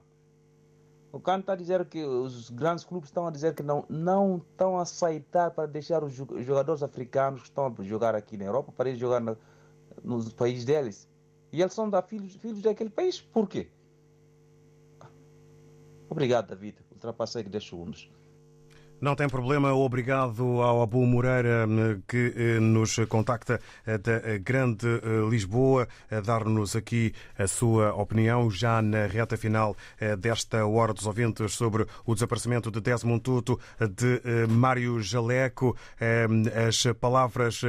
O 1.12 1.20
CAN 1.20 1.40
está 1.40 1.54
a 1.54 1.56
dizer 1.56 1.86
que 1.86 2.04
os 2.04 2.50
grandes 2.50 2.84
clubes 2.84 3.10
estão 3.10 3.28
a 3.28 3.32
dizer 3.32 3.54
que 3.54 3.64
não, 3.64 3.86
não 3.88 4.38
estão 4.38 4.78
a 4.78 4.82
aceitar 4.82 5.52
para 5.52 5.66
deixar 5.66 6.04
os 6.04 6.14
jogadores 6.14 6.84
africanos 6.84 7.42
que 7.42 7.48
estão 7.48 7.68
a 7.68 7.84
jogar 7.84 8.16
aqui 8.16 8.36
na 8.36 8.46
Europa 8.46 8.74
para 8.76 8.90
ir 8.90 8.98
jogar 8.98 9.22
na, 9.22 9.38
nos 10.06 10.32
países 10.34 10.66
deles. 10.66 11.10
E 11.52 11.62
eles 11.62 11.74
são 11.74 11.90
da 11.90 12.02
filhos, 12.02 12.36
filhos 12.36 12.62
daquele 12.62 12.90
país. 12.90 13.20
Por 13.22 13.48
quê? 13.48 13.70
Obrigado, 16.10 16.48
David. 16.50 16.78
Ultrapassei 16.92 17.44
10 17.44 17.68
segundos. 17.68 18.10
Não 19.02 19.16
tem 19.16 19.28
problema. 19.28 19.74
Obrigado 19.74 20.62
ao 20.62 20.82
Abu 20.82 21.06
Moreira 21.06 21.68
que 22.08 22.34
eh, 22.36 22.60
nos 22.60 22.96
contacta 23.10 23.60
eh, 23.86 23.98
da 23.98 24.14
eh, 24.14 24.40
Grande 24.40 24.88
Lisboa 25.30 25.88
a 26.10 26.22
dar-nos 26.22 26.76
aqui 26.76 27.14
a 27.38 27.46
sua 27.46 27.94
opinião 27.94 28.50
já 28.50 28.82
na 28.82 29.06
reta 29.06 29.36
final 29.36 29.76
desta 30.18 30.66
Hora 30.66 30.94
dos 30.94 31.06
Ouvintes 31.06 31.54
sobre 31.54 31.86
o 32.06 32.14
desaparecimento 32.14 32.72
de 32.72 32.80
Desmond 32.80 33.22
Tutu, 33.22 33.60
de 33.80 34.48
Mário 34.48 35.02
Jaleco, 35.02 35.76
as 36.68 36.84
palavras 37.00 37.62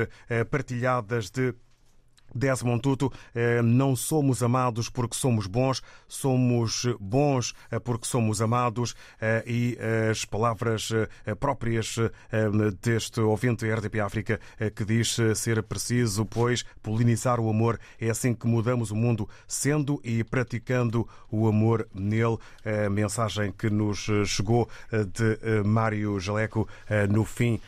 partilhadas 0.51 1.31
de 1.31 1.55
Desmond 2.35 2.83
Tutu, 2.83 3.13
eh, 3.35 3.63
não 3.63 3.97
somos 3.97 4.43
amados 4.43 4.89
porque 4.89 5.17
somos 5.17 5.47
bons, 5.47 5.83
somos 6.07 6.87
bons 7.01 7.55
eh, 7.71 7.79
porque 7.79 8.07
somos 8.07 8.41
amados 8.43 8.95
eh, 9.21 9.45
e 9.47 9.79
as 10.11 10.25
palavras 10.25 10.93
próprias 11.39 11.97
deste 12.81 13.21
ouvinte 13.21 13.67
RDP 13.67 14.01
África 14.01 14.41
que 14.75 14.85
diz 14.85 15.17
ser 15.35 15.63
preciso, 15.63 16.25
pois, 16.25 16.65
polinizar 16.83 17.41
o 17.41 17.49
amor. 17.49 17.79
É 18.01 18.11
assim 18.11 18.35
que 18.35 18.47
mudamos 18.47 18.91
o 18.91 18.97
mundo, 18.97 19.29
sendo 19.47 20.01
e 20.05 20.23
praticando 20.25 21.09
o 21.31 21.47
amor 21.47 21.89
nele. 21.95 22.39
A 22.65 22.89
mensagem 22.91 23.53
que 23.53 23.71
nos 23.71 24.07
chegou 24.27 24.69
de 24.91 25.63
Mário 25.65 26.19
Jaleco 26.19 26.69
no 27.11 27.25
fim 27.25 27.61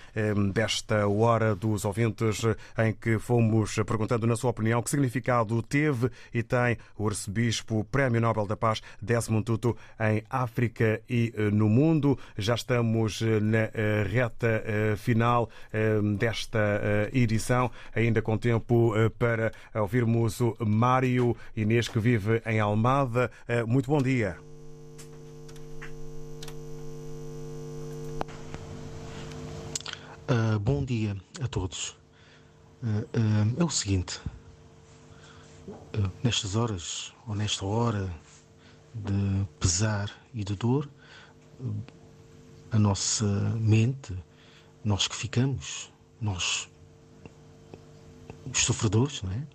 desta 0.52 1.06
hora 1.06 1.54
dos 1.54 1.84
ouvintes 1.84 2.42
em 2.78 2.92
que 2.92 3.18
fomos 3.18 3.76
perguntando 3.86 4.26
na 4.26 4.36
sua 4.36 4.52
opinião, 4.58 4.82
que 4.82 4.90
significado 4.90 5.62
teve 5.62 6.10
e 6.34 6.42
tem 6.42 6.76
o 6.96 7.06
arcebispo 7.06 7.84
Prémio 7.84 8.20
Nobel 8.20 8.46
da 8.46 8.56
Paz 8.56 8.82
Desmond 9.00 9.44
Tutu 9.44 9.76
em 10.00 10.22
África 10.28 11.00
e 11.08 11.32
eh, 11.36 11.50
no 11.50 11.68
mundo. 11.68 12.18
Já 12.36 12.56
estamos 12.56 13.22
eh, 13.22 13.38
na 13.40 13.58
eh, 13.72 14.06
reta 14.08 14.48
final 14.96 15.48
desta 16.18 16.58
edição, 17.12 17.70
ainda 17.94 18.20
com 18.20 18.36
tempo 18.36 18.92
para 19.18 19.52
ouvirmos 19.74 20.40
o 20.40 20.56
Mário 20.60 21.36
Inês, 21.56 21.88
que 21.88 21.98
vive 21.98 22.42
em 22.46 22.58
Almada. 22.58 23.30
Muito 23.66 23.90
bom 23.90 23.98
dia. 23.98 24.36
Uh, 30.28 30.58
bom 30.58 30.84
dia 30.84 31.16
a 31.40 31.48
todos. 31.48 31.96
Uh, 32.82 33.00
uh, 33.16 33.60
é 33.60 33.64
o 33.64 33.70
seguinte: 33.70 34.20
nestas 36.22 36.56
horas, 36.56 37.12
ou 37.26 37.34
nesta 37.34 37.64
hora 37.64 38.12
de 38.94 39.46
pesar 39.60 40.10
e 40.34 40.42
de 40.44 40.54
dor, 40.54 40.88
a 42.70 42.78
nossa 42.78 43.24
mente, 43.56 44.16
nós 44.84 45.08
que 45.08 45.16
ficamos, 45.16 45.92
nós, 46.20 46.68
os 48.50 48.58
sofredores, 48.58 49.22
não 49.22 49.32
é? 49.32 49.46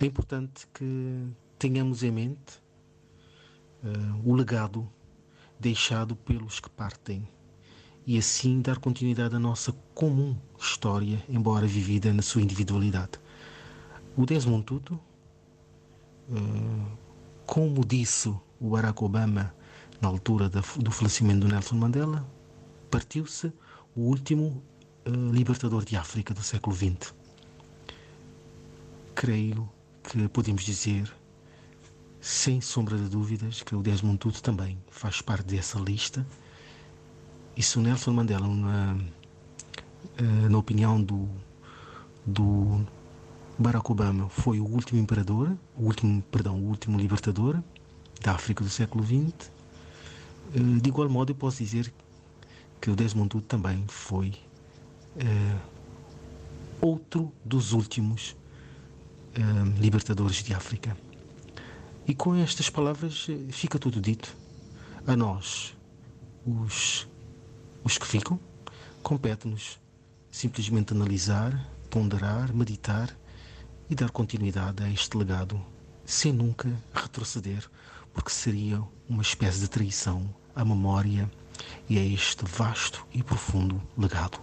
É 0.00 0.06
importante 0.06 0.66
que 0.74 1.28
tenhamos 1.58 2.02
em 2.02 2.10
mente 2.10 2.60
o 4.24 4.34
legado 4.34 4.88
deixado 5.58 6.16
pelos 6.16 6.58
que 6.60 6.68
partem 6.70 7.26
e 8.04 8.18
assim 8.18 8.60
dar 8.60 8.78
continuidade 8.78 9.36
à 9.36 9.38
nossa 9.38 9.72
comum 9.94 10.36
história, 10.58 11.24
embora 11.28 11.66
vivida 11.66 12.12
na 12.12 12.22
sua 12.22 12.42
individualidade. 12.42 13.12
O 14.16 14.26
Desmond 14.26 14.64
Tutu, 14.64 15.00
eh, 16.30 16.96
como 17.46 17.84
disse 17.84 18.28
o 18.60 18.70
Barack 18.70 19.02
Obama 19.02 19.54
na 20.00 20.08
altura 20.08 20.50
do 20.50 20.90
falecimento 20.90 21.46
do 21.46 21.48
Nelson 21.48 21.76
Mandela, 21.76 22.26
partiu-se 22.90 23.50
o 23.96 24.02
último 24.02 24.62
eh, 25.06 25.10
libertador 25.10 25.84
de 25.84 25.96
África 25.96 26.34
do 26.34 26.42
século 26.42 26.76
XX. 26.76 27.14
Creio 29.14 29.68
que 30.02 30.28
podemos 30.28 30.62
dizer, 30.62 31.10
sem 32.20 32.60
sombra 32.60 32.98
de 32.98 33.08
dúvidas, 33.08 33.62
que 33.62 33.74
o 33.74 33.82
Desmond 33.82 34.18
Tutu 34.18 34.42
também 34.42 34.78
faz 34.90 35.22
parte 35.22 35.46
dessa 35.46 35.78
lista 35.78 36.26
e 37.56 37.62
se 37.62 37.78
o 37.78 37.82
Nelson 37.82 38.12
Mandela, 38.12 38.46
na, 38.46 38.98
eh, 40.18 40.48
na 40.50 40.58
opinião 40.58 41.02
do, 41.02 41.28
do 42.26 42.86
Barack 43.62 43.90
Obama, 43.90 44.28
foi 44.28 44.60
o 44.60 44.64
último 44.64 45.00
imperador, 45.00 45.56
o 45.76 45.84
último, 45.84 46.20
perdão, 46.30 46.58
o 46.58 46.68
último 46.68 46.98
libertador 46.98 47.62
da 48.20 48.32
África 48.32 48.62
do 48.62 48.70
século 48.70 49.04
XX, 49.04 49.50
eh, 50.54 50.80
de 50.80 50.88
igual 50.88 51.08
modo 51.08 51.30
eu 51.30 51.36
posso 51.36 51.58
dizer 51.58 51.92
que 52.80 52.90
o 52.90 52.96
Desmond 52.96 53.28
Tutu 53.28 53.46
também 53.46 53.84
foi 53.86 54.34
é, 55.16 55.56
outro 56.80 57.32
dos 57.44 57.72
últimos 57.72 58.36
é, 59.34 59.80
libertadores 59.80 60.42
de 60.42 60.52
África. 60.52 60.96
E 62.06 62.14
com 62.14 62.34
estas 62.34 62.68
palavras 62.68 63.28
fica 63.50 63.78
tudo 63.78 64.00
dito. 64.00 64.36
A 65.06 65.14
nós, 65.14 65.76
os 66.44 67.06
os 67.84 67.98
que 67.98 68.06
ficam, 68.06 68.38
compete-nos 69.02 69.80
simplesmente 70.30 70.92
analisar, 70.92 71.68
ponderar, 71.90 72.54
meditar 72.54 73.14
e 73.92 73.94
dar 73.94 74.10
continuidade 74.10 74.82
a 74.82 74.90
este 74.90 75.18
legado, 75.18 75.62
sem 76.06 76.32
nunca 76.32 76.66
retroceder, 76.94 77.68
porque 78.14 78.30
seria 78.30 78.82
uma 79.06 79.20
espécie 79.20 79.60
de 79.60 79.68
traição 79.68 80.34
à 80.56 80.64
memória 80.64 81.30
e 81.90 81.98
a 81.98 82.02
este 82.04 82.42
vasto 82.46 83.06
e 83.12 83.22
profundo 83.22 83.82
legado. 83.96 84.40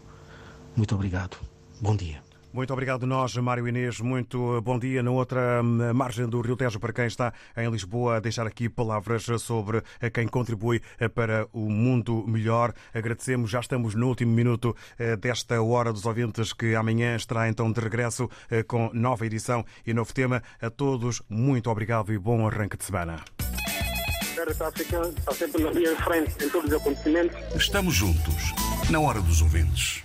Muito 0.75 0.93
obrigado. 0.93 1.37
Bom 1.81 1.95
dia. 1.95 2.28
Muito 2.51 2.73
obrigado 2.73 3.05
nós, 3.05 3.35
Mário 3.37 3.67
Inês. 3.67 3.99
Muito 3.99 4.59
bom 4.61 4.79
dia. 4.79 5.03
Na 5.03 5.11
outra 5.11 5.61
hum, 5.63 5.93
margem 5.93 6.27
do 6.27 6.41
Rio 6.41 6.57
Tejo, 6.57 6.79
para 6.79 6.91
quem 6.91 7.05
está 7.05 7.31
em 7.55 7.69
Lisboa, 7.69 8.17
a 8.17 8.19
deixar 8.19 8.47
aqui 8.47 8.67
palavras 8.67 9.23
sobre 9.39 9.83
quem 10.11 10.27
contribui 10.27 10.81
eh, 10.99 11.07
para 11.07 11.47
o 11.53 11.69
mundo 11.69 12.25
melhor. 12.27 12.73
Agradecemos, 12.93 13.51
já 13.51 13.59
estamos 13.59 13.93
no 13.93 14.07
último 14.07 14.33
minuto 14.33 14.75
eh, 14.97 15.15
desta 15.15 15.61
Hora 15.61 15.93
dos 15.93 16.05
Ouvintes, 16.05 16.51
que 16.51 16.73
amanhã 16.73 17.15
estará 17.15 17.47
então 17.47 17.71
de 17.71 17.79
regresso 17.79 18.27
eh, 18.49 18.63
com 18.63 18.89
nova 18.93 19.25
edição 19.25 19.63
e 19.85 19.93
novo 19.93 20.11
tema. 20.13 20.41
A 20.59 20.71
todos, 20.71 21.21
muito 21.29 21.69
obrigado 21.69 22.11
e 22.11 22.17
bom 22.17 22.47
arranque 22.47 22.77
de 22.77 22.83
semana. 22.83 23.23
Está 24.47 24.71
sempre 25.33 25.63
na 25.63 25.71
linha 25.71 25.93
de 25.93 26.01
frente 26.01 26.45
em 26.45 26.49
todos 26.49 26.71
os 26.71 26.79
acontecimentos. 26.79 27.37
Estamos 27.55 27.93
juntos, 27.93 28.53
na 28.89 28.99
Hora 28.99 29.21
dos 29.21 29.41
Ouvintes. 29.41 30.03